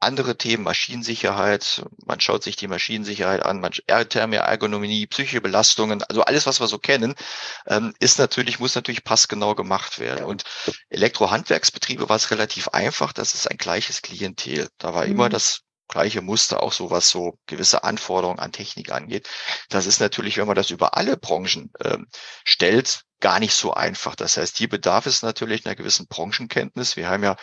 andere 0.00 0.36
Themen, 0.36 0.64
Maschinensicherheit, 0.64 1.84
man 2.04 2.20
schaut 2.20 2.42
sich 2.42 2.56
die 2.56 2.68
Maschinensicherheit 2.68 3.44
an, 3.44 3.60
man 3.60 3.72
Ergonomie, 3.86 5.06
psychische 5.06 5.40
Belastungen, 5.40 6.02
also 6.04 6.22
alles, 6.22 6.46
was 6.46 6.60
wir 6.60 6.66
so 6.66 6.78
kennen, 6.78 7.14
ähm, 7.66 7.94
ist 8.00 8.18
natürlich, 8.18 8.58
muss 8.58 8.74
natürlich 8.74 9.04
passgenau 9.04 9.54
gemacht 9.54 9.98
werden. 9.98 10.24
Und 10.24 10.44
Elektrohandwerksbetriebe 10.88 12.08
war 12.08 12.16
es 12.16 12.30
relativ 12.30 12.68
einfach, 12.68 13.12
das 13.12 13.34
ist 13.34 13.50
ein 13.50 13.58
gleiches 13.58 14.02
Klientel. 14.02 14.68
Da 14.78 14.94
war 14.94 15.04
mhm. 15.04 15.12
immer 15.12 15.28
das 15.28 15.60
gleiche 15.90 16.22
Muster, 16.22 16.62
auch 16.62 16.72
so 16.72 16.90
was 16.90 17.10
so 17.10 17.38
gewisse 17.46 17.84
Anforderungen 17.84 18.38
an 18.38 18.52
Technik 18.52 18.92
angeht. 18.92 19.28
Das 19.68 19.86
ist 19.86 20.00
natürlich, 20.00 20.38
wenn 20.38 20.46
man 20.46 20.56
das 20.56 20.70
über 20.70 20.96
alle 20.96 21.16
Branchen 21.16 21.70
ähm, 21.84 22.06
stellt, 22.44 23.02
gar 23.18 23.38
nicht 23.38 23.54
so 23.54 23.74
einfach. 23.74 24.14
Das 24.14 24.36
heißt, 24.36 24.56
hier 24.56 24.68
bedarf 24.68 25.06
es 25.06 25.22
natürlich 25.22 25.66
einer 25.66 25.74
gewissen 25.74 26.06
Branchenkenntnis. 26.06 26.96
Wir 26.96 27.08
haben 27.08 27.22
ja 27.22 27.36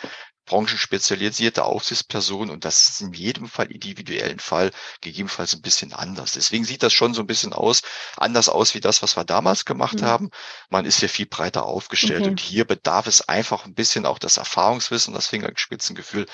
branchenspezialisierte 0.48 1.64
Aufsichtsperson 1.64 2.48
und 2.48 2.64
das 2.64 2.88
ist 2.88 3.00
in 3.02 3.12
jedem 3.12 3.48
Fall 3.48 3.70
individuellen 3.70 4.38
Fall 4.38 4.70
gegebenenfalls 5.02 5.54
ein 5.54 5.60
bisschen 5.60 5.92
anders. 5.92 6.32
Deswegen 6.32 6.64
sieht 6.64 6.82
das 6.82 6.94
schon 6.94 7.12
so 7.12 7.20
ein 7.20 7.26
bisschen 7.26 7.52
aus, 7.52 7.82
anders 8.16 8.48
aus 8.48 8.74
wie 8.74 8.80
das, 8.80 9.02
was 9.02 9.16
wir 9.16 9.24
damals 9.24 9.66
gemacht 9.66 10.00
mhm. 10.00 10.06
haben. 10.06 10.30
Man 10.70 10.86
ist 10.86 11.00
hier 11.00 11.10
viel 11.10 11.26
breiter 11.26 11.66
aufgestellt 11.66 12.22
okay. 12.22 12.30
und 12.30 12.40
hier 12.40 12.64
bedarf 12.64 13.06
es 13.06 13.28
einfach 13.28 13.66
ein 13.66 13.74
bisschen 13.74 14.06
auch 14.06 14.18
das 14.18 14.38
Erfahrungswissen, 14.38 15.12
das 15.12 15.26
Fingerspitzengefühl 15.26 16.26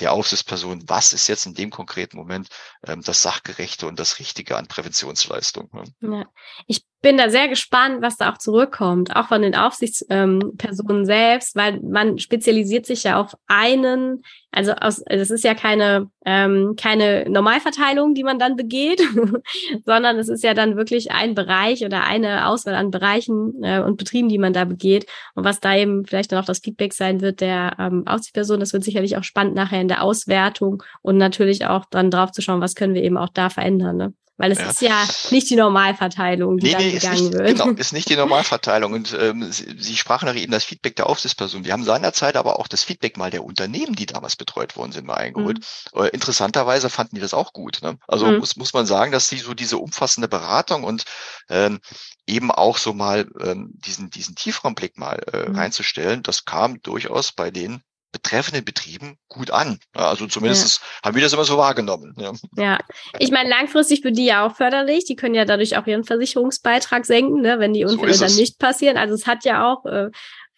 der 0.00 0.12
Aufsichtsperson. 0.12 0.84
Was 0.86 1.12
ist 1.12 1.28
jetzt 1.28 1.44
in 1.44 1.54
dem 1.54 1.70
konkreten 1.70 2.16
Moment 2.16 2.48
ähm, 2.86 3.02
das 3.02 3.20
Sachgerechte 3.22 3.86
und 3.86 4.00
das 4.00 4.18
Richtige 4.18 4.56
an 4.56 4.66
Präventionsleistung? 4.66 5.70
Ja. 6.00 6.24
Ich 6.66 6.84
bin 7.00 7.16
da 7.16 7.30
sehr 7.30 7.46
gespannt, 7.46 8.02
was 8.02 8.16
da 8.16 8.32
auch 8.32 8.38
zurückkommt, 8.38 9.14
auch 9.14 9.28
von 9.28 9.42
den 9.42 9.54
Aufsichtspersonen 9.54 10.98
ähm, 10.98 11.04
selbst, 11.04 11.54
weil 11.54 11.80
man 11.80 12.18
spezialisiert 12.18 12.86
sich 12.86 13.04
ja 13.04 13.20
auf 13.20 13.36
einen, 13.46 14.24
also 14.50 14.72
aus, 14.72 15.04
das 15.06 15.30
ist 15.30 15.44
ja 15.44 15.54
keine, 15.54 16.10
ähm, 16.24 16.74
keine 16.76 17.30
Normalverteilung, 17.30 18.14
die 18.14 18.24
man 18.24 18.40
dann 18.40 18.56
begeht, 18.56 19.00
sondern 19.86 20.18
es 20.18 20.28
ist 20.28 20.42
ja 20.42 20.54
dann 20.54 20.76
wirklich 20.76 21.12
ein 21.12 21.36
Bereich 21.36 21.84
oder 21.84 22.02
eine 22.02 22.48
Auswahl 22.48 22.74
an 22.74 22.90
Bereichen 22.90 23.62
äh, 23.62 23.80
und 23.80 23.96
Betrieben, 23.96 24.28
die 24.28 24.38
man 24.38 24.52
da 24.52 24.64
begeht. 24.64 25.06
Und 25.36 25.44
was 25.44 25.60
da 25.60 25.76
eben 25.76 26.04
vielleicht 26.04 26.32
dann 26.32 26.40
auch 26.40 26.46
das 26.46 26.58
Feedback 26.58 26.94
sein 26.94 27.20
wird 27.20 27.40
der 27.40 27.76
ähm, 27.78 28.08
Aufsichtsperson, 28.08 28.58
das 28.58 28.72
wird 28.72 28.82
sicherlich 28.82 29.16
auch 29.16 29.24
spannend 29.24 29.54
nachher 29.54 29.80
in 29.80 29.88
der 29.88 30.02
Auswertung 30.02 30.82
und 31.02 31.16
natürlich 31.16 31.64
auch 31.66 31.84
dann 31.90 32.10
drauf 32.10 32.32
zu 32.32 32.42
schauen, 32.42 32.60
was 32.60 32.74
können 32.74 32.94
wir 32.94 33.04
eben 33.04 33.16
auch 33.16 33.28
da 33.28 33.50
verändern. 33.50 33.96
Ne? 33.96 34.14
Weil 34.38 34.52
es 34.52 34.58
ja. 34.58 34.70
ist 34.70 34.80
ja 34.80 35.08
nicht 35.30 35.50
die 35.50 35.56
Normalverteilung, 35.56 36.58
die 36.58 36.66
nee, 36.66 36.72
dann 36.72 36.82
nee, 36.82 36.92
gegangen 36.92 37.24
nicht, 37.24 37.32
wird. 37.32 37.58
Genau, 37.58 37.70
ist 37.76 37.92
nicht 37.92 38.08
die 38.08 38.16
Normalverteilung. 38.16 38.92
Und 38.92 39.16
ähm, 39.20 39.50
Sie, 39.50 39.74
Sie 39.76 39.96
sprachen 39.96 40.26
nach 40.26 40.36
eben 40.36 40.52
das 40.52 40.64
Feedback 40.64 40.94
der 40.94 41.08
Aufsichtsperson. 41.08 41.64
Wir 41.64 41.72
haben 41.72 41.82
seinerzeit 41.82 42.36
aber 42.36 42.60
auch 42.60 42.68
das 42.68 42.84
Feedback 42.84 43.16
mal 43.16 43.32
der 43.32 43.44
Unternehmen, 43.44 43.96
die 43.96 44.06
damals 44.06 44.36
betreut 44.36 44.76
worden 44.76 44.92
sind, 44.92 45.06
mal 45.06 45.14
eingeholt. 45.14 45.58
Mhm. 45.92 46.02
Äh, 46.02 46.08
interessanterweise 46.10 46.88
fanden 46.88 47.16
die 47.16 47.20
das 47.20 47.34
auch 47.34 47.52
gut. 47.52 47.80
Ne? 47.82 47.98
Also 48.06 48.26
mhm. 48.26 48.38
muss, 48.38 48.56
muss 48.56 48.72
man 48.72 48.86
sagen, 48.86 49.10
dass 49.10 49.28
sie 49.28 49.38
so 49.38 49.54
diese 49.54 49.78
umfassende 49.78 50.28
Beratung 50.28 50.84
und 50.84 51.02
ähm, 51.50 51.80
eben 52.28 52.52
auch 52.52 52.78
so 52.78 52.94
mal 52.94 53.26
ähm, 53.40 53.72
diesen, 53.72 54.08
diesen 54.10 54.36
Tiefraumblick 54.36 54.98
mal 54.98 55.20
äh, 55.32 55.48
mhm. 55.48 55.56
reinzustellen, 55.56 56.22
das 56.22 56.44
kam 56.44 56.80
durchaus 56.82 57.32
bei 57.32 57.50
denen 57.50 57.82
betreffenden 58.22 58.64
Betrieben 58.64 59.16
gut 59.28 59.50
an. 59.50 59.78
Also 59.92 60.26
zumindest 60.26 60.78
ja. 60.78 61.06
haben 61.06 61.14
wir 61.14 61.22
das 61.22 61.32
immer 61.32 61.44
so 61.44 61.56
wahrgenommen. 61.56 62.14
Ja, 62.18 62.32
ja. 62.56 62.78
ich 63.18 63.30
meine, 63.30 63.48
langfristig 63.48 64.02
für 64.02 64.12
die 64.12 64.26
ja 64.26 64.46
auch 64.46 64.56
förderlich. 64.56 65.04
Die 65.04 65.16
können 65.16 65.34
ja 65.34 65.44
dadurch 65.44 65.76
auch 65.76 65.86
ihren 65.86 66.04
Versicherungsbeitrag 66.04 67.06
senken, 67.06 67.40
ne, 67.40 67.58
wenn 67.58 67.72
die 67.72 67.84
Unfälle 67.84 68.14
so 68.14 68.26
dann 68.26 68.34
nicht 68.34 68.58
passieren. 68.58 68.96
Also 68.96 69.14
es 69.14 69.26
hat 69.26 69.44
ja 69.44 69.72
auch 69.72 69.84
äh, 69.86 70.10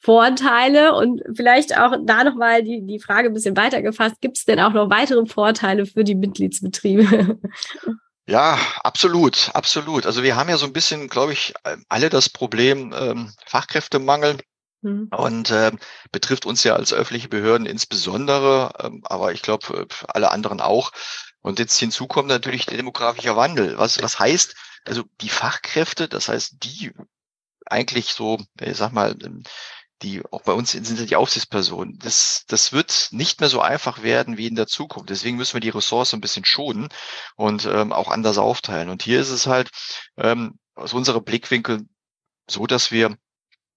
Vorteile 0.02 0.94
und 0.94 1.22
vielleicht 1.34 1.76
auch 1.76 1.94
da 2.04 2.24
nochmal 2.24 2.62
die, 2.62 2.86
die 2.86 3.00
Frage 3.00 3.28
ein 3.28 3.34
bisschen 3.34 3.56
weitergefasst. 3.56 4.20
Gibt 4.20 4.38
es 4.38 4.44
denn 4.44 4.60
auch 4.60 4.72
noch 4.72 4.88
weitere 4.88 5.26
Vorteile 5.26 5.86
für 5.86 6.04
die 6.04 6.14
Mitgliedsbetriebe? 6.14 7.38
Ja, 8.30 8.60
absolut, 8.84 9.50
absolut. 9.54 10.06
Also 10.06 10.22
wir 10.22 10.36
haben 10.36 10.48
ja 10.48 10.56
so 10.56 10.64
ein 10.64 10.72
bisschen, 10.72 11.08
glaube 11.08 11.32
ich, 11.32 11.52
alle 11.88 12.10
das 12.10 12.28
Problem 12.28 12.94
ähm, 12.96 13.32
Fachkräftemangel. 13.44 14.38
Und 15.10 15.50
äh, 15.50 15.72
betrifft 16.10 16.46
uns 16.46 16.64
ja 16.64 16.74
als 16.74 16.92
öffentliche 16.92 17.28
Behörden 17.28 17.66
insbesondere, 17.66 18.72
ähm, 18.78 19.02
aber 19.04 19.32
ich 19.32 19.42
glaube 19.42 19.86
äh, 19.90 19.94
alle 20.08 20.30
anderen 20.30 20.60
auch. 20.60 20.92
Und 21.42 21.58
jetzt 21.58 21.78
hinzu 21.78 22.06
kommt 22.06 22.28
natürlich 22.28 22.66
der 22.66 22.76
demografische 22.76 23.36
Wandel. 23.36 23.78
Was, 23.78 24.02
was 24.02 24.18
heißt, 24.18 24.54
also 24.84 25.04
die 25.20 25.28
Fachkräfte, 25.28 26.08
das 26.08 26.28
heißt 26.28 26.56
die 26.62 26.92
eigentlich 27.66 28.12
so, 28.12 28.38
ich 28.60 28.76
sag 28.76 28.92
mal, 28.92 29.16
ähm, 29.22 29.42
die 30.02 30.22
auch 30.30 30.42
bei 30.42 30.52
uns 30.52 30.72
sind 30.72 31.10
die 31.10 31.16
Aufsichtspersonen. 31.16 31.98
Das, 31.98 32.44
das 32.48 32.72
wird 32.72 33.08
nicht 33.10 33.40
mehr 33.40 33.50
so 33.50 33.60
einfach 33.60 34.02
werden 34.02 34.38
wie 34.38 34.46
in 34.46 34.54
der 34.54 34.66
Zukunft. 34.66 35.10
Deswegen 35.10 35.36
müssen 35.36 35.54
wir 35.54 35.60
die 35.60 35.68
Ressource 35.68 36.14
ein 36.14 36.22
bisschen 36.22 36.44
schonen 36.44 36.88
und 37.36 37.66
ähm, 37.66 37.92
auch 37.92 38.10
anders 38.10 38.38
aufteilen. 38.38 38.88
Und 38.88 39.02
hier 39.02 39.20
ist 39.20 39.30
es 39.30 39.46
halt 39.46 39.70
ähm, 40.16 40.58
aus 40.74 40.94
unserem 40.94 41.22
Blickwinkel 41.22 41.86
so, 42.48 42.66
dass 42.66 42.90
wir 42.90 43.16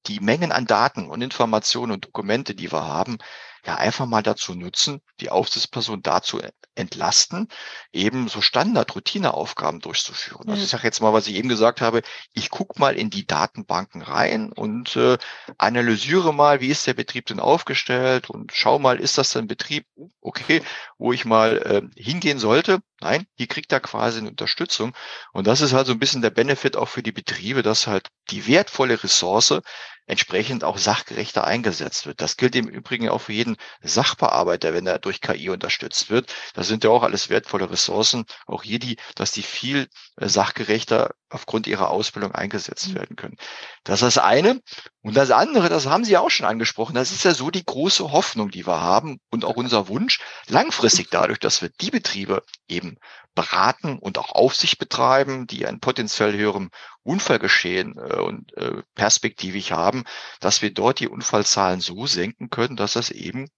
die 0.07 0.19
Mengen 0.19 0.51
an 0.51 0.65
Daten 0.65 1.07
und 1.07 1.21
Informationen 1.21 1.91
und 1.91 2.05
Dokumente, 2.05 2.55
die 2.55 2.71
wir 2.71 2.85
haben, 2.85 3.17
ja 3.65 3.75
einfach 3.75 4.05
mal 4.05 4.23
dazu 4.23 4.55
nutzen, 4.55 5.01
die 5.19 5.29
Aufsichtsperson 5.29 6.01
dazu 6.01 6.41
entlasten, 6.75 7.47
eben 7.91 8.27
so 8.27 8.41
Standard-Routineaufgaben 8.41 9.79
durchzuführen. 9.79 10.49
Also 10.49 10.63
ich 10.63 10.69
sage 10.69 10.83
jetzt 10.83 11.01
mal, 11.01 11.13
was 11.13 11.27
ich 11.27 11.35
eben 11.35 11.49
gesagt 11.49 11.81
habe, 11.81 12.01
ich 12.33 12.49
gucke 12.49 12.79
mal 12.79 12.95
in 12.95 13.09
die 13.09 13.27
Datenbanken 13.27 14.01
rein 14.01 14.51
und 14.51 14.95
äh, 14.95 15.17
analysiere 15.57 16.33
mal, 16.33 16.61
wie 16.61 16.69
ist 16.69 16.87
der 16.87 16.95
Betrieb 16.95 17.27
denn 17.27 17.39
aufgestellt 17.39 18.29
und 18.29 18.51
schau 18.53 18.79
mal, 18.79 18.99
ist 18.99 19.17
das 19.17 19.35
ein 19.35 19.47
Betrieb, 19.47 19.85
okay, 20.19 20.63
wo 20.97 21.13
ich 21.13 21.25
mal 21.25 21.57
äh, 21.57 22.01
hingehen 22.01 22.39
sollte. 22.39 22.79
Nein, 23.01 23.27
hier 23.35 23.47
kriegt 23.47 23.71
er 23.71 23.79
quasi 23.79 24.19
eine 24.19 24.29
Unterstützung. 24.29 24.95
Und 25.31 25.45
das 25.45 25.61
ist 25.61 25.73
halt 25.73 25.87
so 25.87 25.93
ein 25.93 25.99
bisschen 25.99 26.21
der 26.21 26.29
Benefit 26.29 26.75
auch 26.75 26.87
für 26.87 27.03
die 27.03 27.11
Betriebe, 27.11 27.61
dass 27.61 27.85
halt 27.85 28.07
die 28.29 28.47
wertvolle 28.47 29.03
Ressource 29.03 29.61
entsprechend 30.05 30.63
auch 30.63 30.77
sachgerechter 30.77 31.45
eingesetzt 31.45 32.05
wird. 32.05 32.21
Das 32.21 32.37
gilt 32.37 32.55
im 32.55 32.67
Übrigen 32.67 33.09
auch 33.09 33.21
für 33.21 33.33
jeden 33.33 33.57
Sachbearbeiter, 33.81 34.73
wenn 34.73 34.87
er 34.87 34.99
durch 34.99 35.21
KI 35.21 35.49
unterstützt 35.49 36.09
wird. 36.09 36.33
Das 36.53 36.67
sind 36.67 36.83
ja 36.83 36.89
auch 36.89 37.03
alles 37.03 37.29
wertvolle 37.29 37.69
Ressourcen. 37.69 38.25
Auch 38.45 38.63
hier 38.63 38.79
die, 38.79 38.97
dass 39.15 39.31
die 39.31 39.43
viel 39.43 39.87
äh, 40.17 40.27
sachgerechter 40.27 41.11
aufgrund 41.29 41.67
ihrer 41.67 41.89
Ausbildung 41.89 42.33
eingesetzt 42.33 42.89
mhm. 42.89 42.95
werden 42.95 43.15
können. 43.15 43.37
Das 43.83 44.01
ist 44.01 44.15
das 44.15 44.23
eine. 44.23 44.61
Und 45.01 45.15
das 45.15 45.31
andere, 45.31 45.69
das 45.69 45.87
haben 45.87 46.05
Sie 46.05 46.17
auch 46.17 46.29
schon 46.29 46.45
angesprochen, 46.45 46.95
das 46.95 47.11
ist 47.11 47.25
ja 47.25 47.33
so 47.33 47.49
die 47.49 47.65
große 47.65 48.11
Hoffnung, 48.11 48.51
die 48.51 48.65
wir 48.65 48.81
haben 48.81 49.19
und 49.31 49.43
auch 49.43 49.55
unser 49.55 49.87
Wunsch, 49.87 50.19
langfristig 50.47 51.09
dadurch, 51.09 51.39
dass 51.39 51.61
wir 51.61 51.69
die 51.81 51.91
Betriebe 51.91 52.43
eben 52.67 52.97
beraten 53.35 53.97
und 53.97 54.17
auch 54.17 54.31
Aufsicht 54.31 54.77
betreiben, 54.77 55.47
die 55.47 55.65
ein 55.65 55.79
potenziell 55.79 56.33
höherem 56.37 56.69
Unfallgeschehen 57.03 57.97
äh, 57.97 58.15
und 58.19 58.55
äh, 58.57 58.83
perspektivisch 58.95 59.71
haben, 59.71 60.03
dass 60.39 60.61
wir 60.61 60.73
dort 60.73 60.99
die 60.99 61.07
Unfallzahlen 61.07 61.81
so 61.81 62.05
senken 62.07 62.49
können, 62.49 62.75
dass 62.75 62.93
das 62.93 63.09
eben 63.09 63.49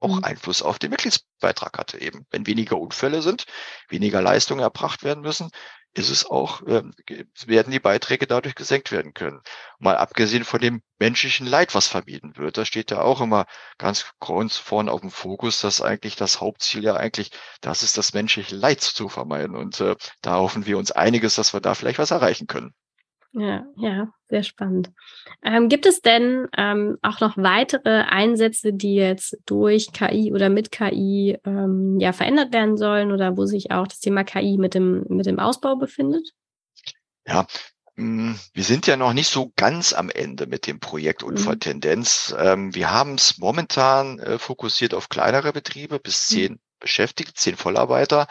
auch 0.00 0.16
mhm. 0.16 0.24
Einfluss 0.24 0.62
auf 0.62 0.78
den 0.78 0.90
Mitgliedsbeitrag 0.90 1.76
hatte 1.78 2.00
eben. 2.00 2.26
Wenn 2.30 2.46
weniger 2.46 2.78
Unfälle 2.78 3.22
sind, 3.22 3.46
weniger 3.88 4.22
Leistungen 4.22 4.60
erbracht 4.60 5.02
werden 5.02 5.22
müssen, 5.22 5.50
ist 5.94 6.10
es 6.10 6.26
auch, 6.26 6.62
äh, 6.62 6.82
werden 7.46 7.72
die 7.72 7.80
Beiträge 7.80 8.26
dadurch 8.26 8.54
gesenkt 8.54 8.92
werden 8.92 9.14
können. 9.14 9.40
Mal 9.78 9.96
abgesehen 9.96 10.44
von 10.44 10.60
dem 10.60 10.82
menschlichen 10.98 11.46
Leid, 11.46 11.74
was 11.74 11.88
vermieden 11.88 12.36
wird. 12.36 12.56
Da 12.58 12.64
steht 12.64 12.90
ja 12.90 13.00
auch 13.00 13.20
immer 13.20 13.46
ganz 13.78 14.06
ganz 14.20 14.56
vorne 14.56 14.92
auf 14.92 15.00
dem 15.00 15.10
Fokus, 15.10 15.60
dass 15.60 15.80
eigentlich 15.80 16.16
das 16.16 16.40
Hauptziel 16.40 16.84
ja 16.84 16.94
eigentlich, 16.94 17.30
das 17.60 17.82
ist 17.82 17.98
das 17.98 18.12
menschliche 18.12 18.54
Leid 18.54 18.80
zu 18.80 19.08
vermeiden. 19.08 19.56
Und 19.56 19.80
äh, 19.80 19.96
da 20.22 20.36
hoffen 20.36 20.66
wir 20.66 20.78
uns 20.78 20.92
einiges, 20.92 21.34
dass 21.34 21.52
wir 21.52 21.60
da 21.60 21.74
vielleicht 21.74 21.98
was 21.98 22.10
erreichen 22.10 22.46
können. 22.46 22.74
Ja, 23.32 23.66
ja, 23.76 24.08
sehr 24.28 24.42
spannend. 24.42 24.90
Ähm, 25.42 25.68
gibt 25.68 25.84
es 25.84 26.00
denn 26.00 26.48
ähm, 26.56 26.96
auch 27.02 27.20
noch 27.20 27.36
weitere 27.36 28.02
Einsätze, 28.08 28.72
die 28.72 28.94
jetzt 28.94 29.36
durch 29.44 29.92
KI 29.92 30.32
oder 30.32 30.48
mit 30.48 30.72
KI 30.72 31.38
ähm, 31.44 31.98
ja 32.00 32.12
verändert 32.12 32.52
werden 32.54 32.78
sollen 32.78 33.12
oder 33.12 33.36
wo 33.36 33.44
sich 33.44 33.70
auch 33.70 33.86
das 33.86 34.00
Thema 34.00 34.24
KI 34.24 34.56
mit 34.58 34.74
dem 34.74 35.04
mit 35.08 35.26
dem 35.26 35.38
Ausbau 35.38 35.76
befindet? 35.76 36.30
Ja, 37.26 37.46
mm, 37.96 38.32
wir 38.54 38.64
sind 38.64 38.86
ja 38.86 38.96
noch 38.96 39.12
nicht 39.12 39.28
so 39.28 39.52
ganz 39.56 39.92
am 39.92 40.08
Ende 40.08 40.46
mit 40.46 40.66
dem 40.66 40.80
Projekt. 40.80 41.22
Unfalltendenz. 41.22 42.34
Mhm. 42.34 42.74
Wir 42.74 42.90
haben 42.90 43.14
es 43.14 43.36
momentan 43.36 44.18
äh, 44.20 44.38
fokussiert 44.38 44.94
auf 44.94 45.10
kleinere 45.10 45.52
Betriebe 45.52 46.00
bis 46.00 46.30
mhm. 46.30 46.34
zehn 46.34 46.52
mhm. 46.52 46.58
Beschäftigte, 46.80 47.34
zehn 47.34 47.56
Vollarbeiter. 47.56 48.26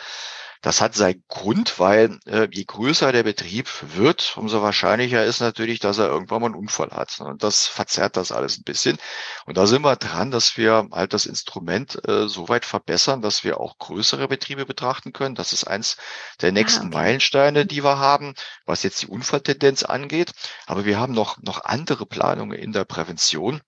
Das 0.62 0.82
hat 0.82 0.96
seinen 0.96 1.24
Grund, 1.28 1.80
weil 1.80 2.20
äh, 2.26 2.48
je 2.52 2.64
größer 2.66 3.12
der 3.12 3.24
Betrieb 3.24 3.70
wird, 3.96 4.36
umso 4.38 4.62
wahrscheinlicher 4.62 5.24
ist 5.24 5.40
natürlich, 5.40 5.80
dass 5.80 5.98
er 5.98 6.08
irgendwann 6.08 6.42
mal 6.42 6.48
einen 6.48 6.56
Unfall 6.56 6.92
hat. 6.92 7.20
Und 7.20 7.44
das 7.44 7.68
verzerrt 7.68 8.18
das 8.18 8.32
alles 8.32 8.58
ein 8.58 8.64
bisschen. 8.64 8.98
Und 9.46 9.58
da 9.58 9.68
sind 9.68 9.84
wir 9.84 9.96
dran, 9.96 10.32
dass 10.32 10.58
wir 10.58 10.88
halt 10.92 11.14
das 11.14 11.26
Instrument 11.26 12.00
äh, 12.08 12.28
so 12.28 12.50
weit 12.50 12.66
verbessern, 12.66 13.22
dass 13.22 13.44
wir 13.44 13.60
auch 13.60 13.78
größere 13.78 14.28
Betriebe 14.28 14.66
betrachten 14.66 15.14
können. 15.14 15.36
Das 15.36 15.54
ist 15.54 15.66
eins 15.66 15.98
der 16.42 16.50
ah, 16.50 16.54
nächsten 16.54 16.88
ah. 16.94 16.98
Meilensteine, 16.98 17.66
die 17.66 17.84
wir 17.84 18.00
haben, 18.00 18.34
was 18.66 18.84
jetzt 18.84 19.02
die 19.02 19.08
Unfalltendenz 19.08 19.84
angeht. 19.84 20.32
Aber 20.66 20.86
wir 20.86 21.00
haben 21.00 21.14
noch, 21.14 21.38
noch 21.42 21.64
andere 21.64 22.06
Planungen 22.06 22.58
in 22.58 22.72
der 22.72 22.86
Prävention 22.86 23.62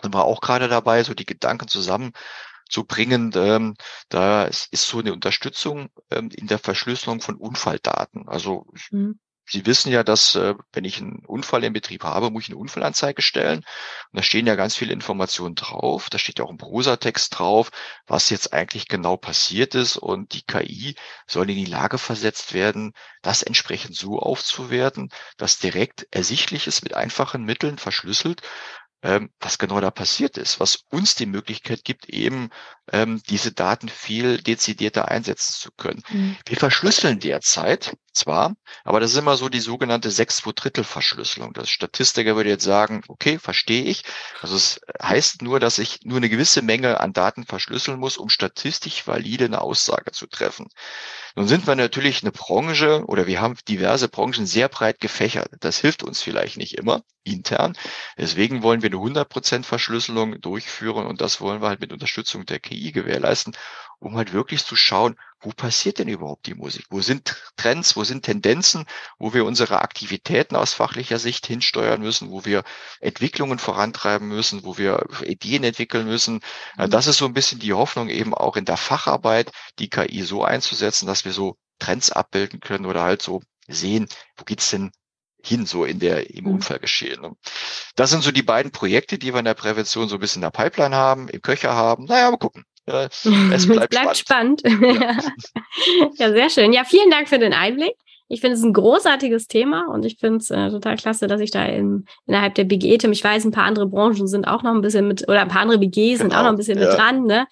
sind 0.00 0.14
wir 0.14 0.24
auch 0.24 0.40
gerade 0.40 0.68
dabei, 0.68 1.02
so 1.02 1.14
die 1.14 1.26
Gedanken 1.26 1.68
zusammen 1.68 2.12
zu 2.68 2.84
bringen. 2.84 3.32
Ähm, 3.34 3.74
da 4.08 4.44
ist 4.44 4.72
so 4.72 4.98
eine 4.98 5.12
Unterstützung 5.12 5.90
ähm, 6.10 6.30
in 6.34 6.46
der 6.46 6.58
Verschlüsselung 6.58 7.20
von 7.20 7.36
Unfalldaten. 7.36 8.28
Also 8.28 8.66
mhm. 8.90 9.18
Sie 9.50 9.64
wissen 9.64 9.90
ja, 9.90 10.04
dass 10.04 10.34
äh, 10.34 10.54
wenn 10.72 10.84
ich 10.84 11.00
einen 11.00 11.24
Unfall 11.24 11.64
im 11.64 11.72
Betrieb 11.72 12.04
habe, 12.04 12.30
muss 12.30 12.44
ich 12.44 12.48
eine 12.50 12.58
Unfallanzeige 12.58 13.22
stellen. 13.22 13.58
Und 13.58 13.64
da 14.12 14.22
stehen 14.22 14.46
ja 14.46 14.56
ganz 14.56 14.76
viele 14.76 14.92
Informationen 14.92 15.54
drauf. 15.54 16.10
Da 16.10 16.18
steht 16.18 16.38
ja 16.38 16.44
auch 16.44 16.50
ein 16.50 16.58
Prosatext 16.58 17.38
drauf, 17.38 17.70
was 18.06 18.28
jetzt 18.28 18.52
eigentlich 18.52 18.88
genau 18.88 19.16
passiert 19.16 19.74
ist. 19.74 19.96
Und 19.96 20.34
die 20.34 20.42
KI 20.42 20.96
soll 21.26 21.48
in 21.48 21.56
die 21.56 21.64
Lage 21.64 21.96
versetzt 21.96 22.52
werden, 22.52 22.92
das 23.22 23.42
entsprechend 23.42 23.96
so 23.96 24.18
aufzuwerten, 24.18 25.08
dass 25.38 25.58
direkt 25.58 26.06
ersichtlich 26.10 26.66
ist 26.66 26.82
mit 26.82 26.92
einfachen 26.92 27.42
Mitteln 27.44 27.78
verschlüsselt, 27.78 28.42
was 29.38 29.58
genau 29.58 29.80
da 29.80 29.90
passiert 29.90 30.36
ist, 30.38 30.60
was 30.60 30.84
uns 30.90 31.14
die 31.14 31.26
Möglichkeit 31.26 31.84
gibt, 31.84 32.08
eben 32.08 32.50
ähm, 32.92 33.22
diese 33.28 33.52
Daten 33.52 33.88
viel 33.88 34.38
dezidierter 34.38 35.08
einsetzen 35.08 35.54
zu 35.54 35.70
können. 35.72 36.02
Mhm. 36.10 36.36
Wir 36.46 36.56
verschlüsseln 36.56 37.20
derzeit 37.20 37.96
zwar, 38.18 38.56
aber 38.84 39.00
das 39.00 39.12
ist 39.12 39.18
immer 39.18 39.36
so 39.36 39.48
die 39.48 39.60
sogenannte 39.60 40.10
sechs 40.10 40.42
Drittel 40.42 40.84
Verschlüsselung. 40.84 41.52
Das 41.52 41.70
Statistiker 41.70 42.36
würde 42.36 42.50
jetzt 42.50 42.64
sagen, 42.64 43.02
okay, 43.08 43.38
verstehe 43.38 43.84
ich. 43.84 44.02
Also 44.42 44.56
es 44.56 44.80
heißt 45.02 45.42
nur, 45.42 45.60
dass 45.60 45.78
ich 45.78 46.00
nur 46.04 46.18
eine 46.18 46.28
gewisse 46.28 46.62
Menge 46.62 47.00
an 47.00 47.12
Daten 47.12 47.44
verschlüsseln 47.44 47.98
muss, 47.98 48.16
um 48.16 48.28
statistisch 48.28 49.06
valide 49.06 49.46
eine 49.46 49.60
Aussage 49.60 50.12
zu 50.12 50.26
treffen. 50.26 50.68
Nun 51.36 51.48
sind 51.48 51.66
wir 51.66 51.76
natürlich 51.76 52.22
eine 52.22 52.32
Branche 52.32 53.04
oder 53.06 53.26
wir 53.26 53.40
haben 53.40 53.56
diverse 53.68 54.08
Branchen 54.08 54.46
sehr 54.46 54.68
breit 54.68 55.00
gefächert. 55.00 55.50
Das 55.60 55.78
hilft 55.78 56.02
uns 56.02 56.20
vielleicht 56.22 56.56
nicht 56.56 56.76
immer 56.76 57.02
intern. 57.22 57.76
Deswegen 58.16 58.62
wollen 58.62 58.82
wir 58.82 58.90
eine 58.90 58.98
100% 58.98 59.64
Verschlüsselung 59.64 60.40
durchführen 60.40 61.06
und 61.06 61.20
das 61.20 61.40
wollen 61.40 61.62
wir 61.62 61.68
halt 61.68 61.80
mit 61.80 61.92
Unterstützung 61.92 62.46
der 62.46 62.58
KI 62.58 62.90
gewährleisten, 62.92 63.54
um 64.00 64.16
halt 64.16 64.32
wirklich 64.32 64.64
zu 64.64 64.76
schauen, 64.76 65.16
wo 65.40 65.50
passiert 65.50 65.98
denn 65.98 66.08
überhaupt 66.08 66.46
die 66.46 66.54
Musik? 66.54 66.86
Wo 66.90 67.00
sind 67.00 67.36
Trends, 67.56 67.96
wo 67.96 68.04
sind 68.04 68.24
Tendenzen, 68.24 68.86
wo 69.18 69.34
wir 69.34 69.44
unsere 69.44 69.82
Aktivitäten 69.82 70.56
aus 70.56 70.74
fachlicher 70.74 71.18
Sicht 71.18 71.46
hinsteuern 71.46 72.00
müssen, 72.00 72.30
wo 72.30 72.44
wir 72.44 72.64
Entwicklungen 73.00 73.58
vorantreiben 73.58 74.28
müssen, 74.28 74.64
wo 74.64 74.78
wir 74.78 75.06
Ideen 75.24 75.64
entwickeln 75.64 76.06
müssen. 76.06 76.40
Mhm. 76.76 76.90
Das 76.90 77.06
ist 77.06 77.18
so 77.18 77.26
ein 77.26 77.34
bisschen 77.34 77.60
die 77.60 77.72
Hoffnung 77.72 78.08
eben 78.08 78.34
auch 78.34 78.56
in 78.56 78.64
der 78.64 78.76
Facharbeit, 78.76 79.52
die 79.78 79.88
KI 79.88 80.22
so 80.22 80.44
einzusetzen, 80.44 81.06
dass 81.06 81.24
wir 81.24 81.32
so 81.32 81.56
Trends 81.78 82.10
abbilden 82.10 82.60
können 82.60 82.86
oder 82.86 83.02
halt 83.02 83.22
so 83.22 83.42
sehen, 83.68 84.08
wo 84.36 84.44
geht's 84.44 84.70
denn 84.70 84.90
hin, 85.40 85.66
so 85.66 85.84
in 85.84 86.00
der, 86.00 86.30
im 86.34 86.44
mhm. 86.44 86.54
Unfallgeschehen. 86.54 87.20
Ne? 87.20 87.36
Das 87.94 88.10
sind 88.10 88.22
so 88.22 88.32
die 88.32 88.42
beiden 88.42 88.72
Projekte, 88.72 89.18
die 89.18 89.32
wir 89.32 89.38
in 89.38 89.44
der 89.44 89.54
Prävention 89.54 90.08
so 90.08 90.16
ein 90.16 90.20
bisschen 90.20 90.42
in 90.42 90.50
der 90.50 90.50
Pipeline 90.50 90.96
haben, 90.96 91.28
im 91.28 91.40
Köcher 91.42 91.74
haben. 91.74 92.04
Naja, 92.04 92.30
mal 92.30 92.38
gucken. 92.38 92.64
Es 93.52 93.66
bleibt, 93.66 93.90
bleibt 93.90 94.16
spannend. 94.16 94.60
spannend. 94.60 95.00
Ja. 95.00 95.18
ja, 96.18 96.32
sehr 96.32 96.50
schön. 96.50 96.72
Ja, 96.72 96.84
vielen 96.84 97.10
Dank 97.10 97.28
für 97.28 97.38
den 97.38 97.52
Einblick. 97.52 97.94
Ich 98.30 98.42
finde 98.42 98.56
es 98.56 98.62
ein 98.62 98.74
großartiges 98.74 99.48
Thema 99.48 99.86
und 99.88 100.04
ich 100.04 100.18
finde 100.18 100.38
es 100.38 100.50
äh, 100.50 100.68
total 100.68 100.96
klasse, 100.96 101.26
dass 101.28 101.40
ich 101.40 101.50
da 101.50 101.64
in, 101.64 102.04
innerhalb 102.26 102.54
der 102.56 102.64
BGE-Team, 102.64 103.12
ich 103.12 103.24
weiß, 103.24 103.44
ein 103.46 103.52
paar 103.52 103.64
andere 103.64 103.86
Branchen 103.86 104.26
sind 104.26 104.46
auch 104.46 104.62
noch 104.62 104.74
ein 104.74 104.82
bisschen 104.82 105.08
mit, 105.08 105.26
oder 105.26 105.40
ein 105.40 105.48
paar 105.48 105.62
andere 105.62 105.78
BGs 105.78 106.18
sind 106.18 106.34
auch 106.34 106.42
noch 106.42 106.50
ein 106.50 106.56
bisschen 106.56 106.78
ja. 106.78 106.86
mit 106.86 106.98
dran, 106.98 107.24
ne? 107.24 107.46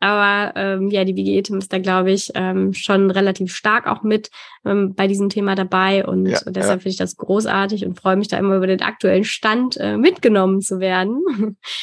Aber 0.00 0.52
ähm, 0.54 0.90
ja, 0.90 1.04
die 1.04 1.16
WGE-Team 1.16 1.58
ist 1.58 1.72
da, 1.72 1.78
glaube 1.78 2.12
ich, 2.12 2.30
ähm, 2.34 2.72
schon 2.72 3.10
relativ 3.10 3.54
stark 3.54 3.86
auch 3.88 4.02
mit 4.02 4.30
ähm, 4.64 4.94
bei 4.94 5.08
diesem 5.08 5.28
Thema 5.28 5.56
dabei. 5.56 6.06
Und 6.06 6.26
ja, 6.26 6.38
deshalb 6.46 6.78
ja. 6.78 6.82
finde 6.82 6.88
ich 6.90 6.96
das 6.96 7.16
großartig 7.16 7.84
und 7.84 7.98
freue 7.98 8.16
mich 8.16 8.28
da 8.28 8.38
immer 8.38 8.56
über 8.56 8.68
den 8.68 8.82
aktuellen 8.82 9.24
Stand 9.24 9.76
äh, 9.78 9.96
mitgenommen 9.96 10.60
zu 10.60 10.78
werden. 10.78 11.22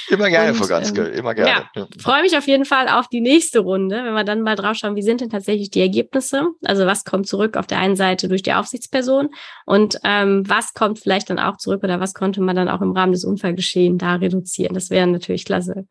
Immer 0.10 0.30
gerne, 0.30 0.52
und, 0.52 0.58
Frau 0.58 0.68
Ganske, 0.68 1.08
ähm, 1.08 1.14
immer 1.14 1.34
gerne. 1.36 1.66
Ja, 1.76 1.88
freue 2.00 2.22
mich 2.22 2.38
auf 2.38 2.48
jeden 2.48 2.66
Fall 2.66 2.88
auf 2.88 3.08
die 3.10 3.22
nächste 3.22 3.60
Runde, 3.60 4.02
wenn 4.04 4.14
wir 4.14 4.24
dann 4.24 4.42
mal 4.42 4.56
drauf 4.56 4.78
schauen, 4.78 4.96
wie 4.96 5.02
sind 5.02 5.22
denn 5.22 5.30
tatsächlich 5.30 5.70
die 5.72 5.82
Ergebnisse? 5.82 6.48
Also 6.64 6.86
was 6.86 7.04
kommt 7.04 7.28
zurück 7.28 7.58
auf 7.58 7.68
der 7.68 7.80
einen 7.80 7.96
Seite 7.96 8.28
durch 8.30 8.44
die 8.44 8.54
Aufsichtsperson 8.54 9.30
und 9.66 10.00
ähm, 10.04 10.44
was 10.48 10.74
kommt 10.74 11.00
vielleicht 11.00 11.30
dann 11.30 11.40
auch 11.40 11.58
zurück 11.58 11.84
oder 11.84 12.00
was 12.00 12.14
konnte 12.14 12.42
man 12.42 12.56
dann 12.56 12.70
auch 12.70 12.82
im 12.82 12.92
Rahmen 12.92 13.12
des 13.12 13.26
Unfallgeschehens 13.26 14.00
da 14.00 14.16
reduzieren? 14.16 14.74
Das 14.74 14.90
wäre 14.90 15.08
natürlich 15.08 15.46
klasse. 15.46 15.88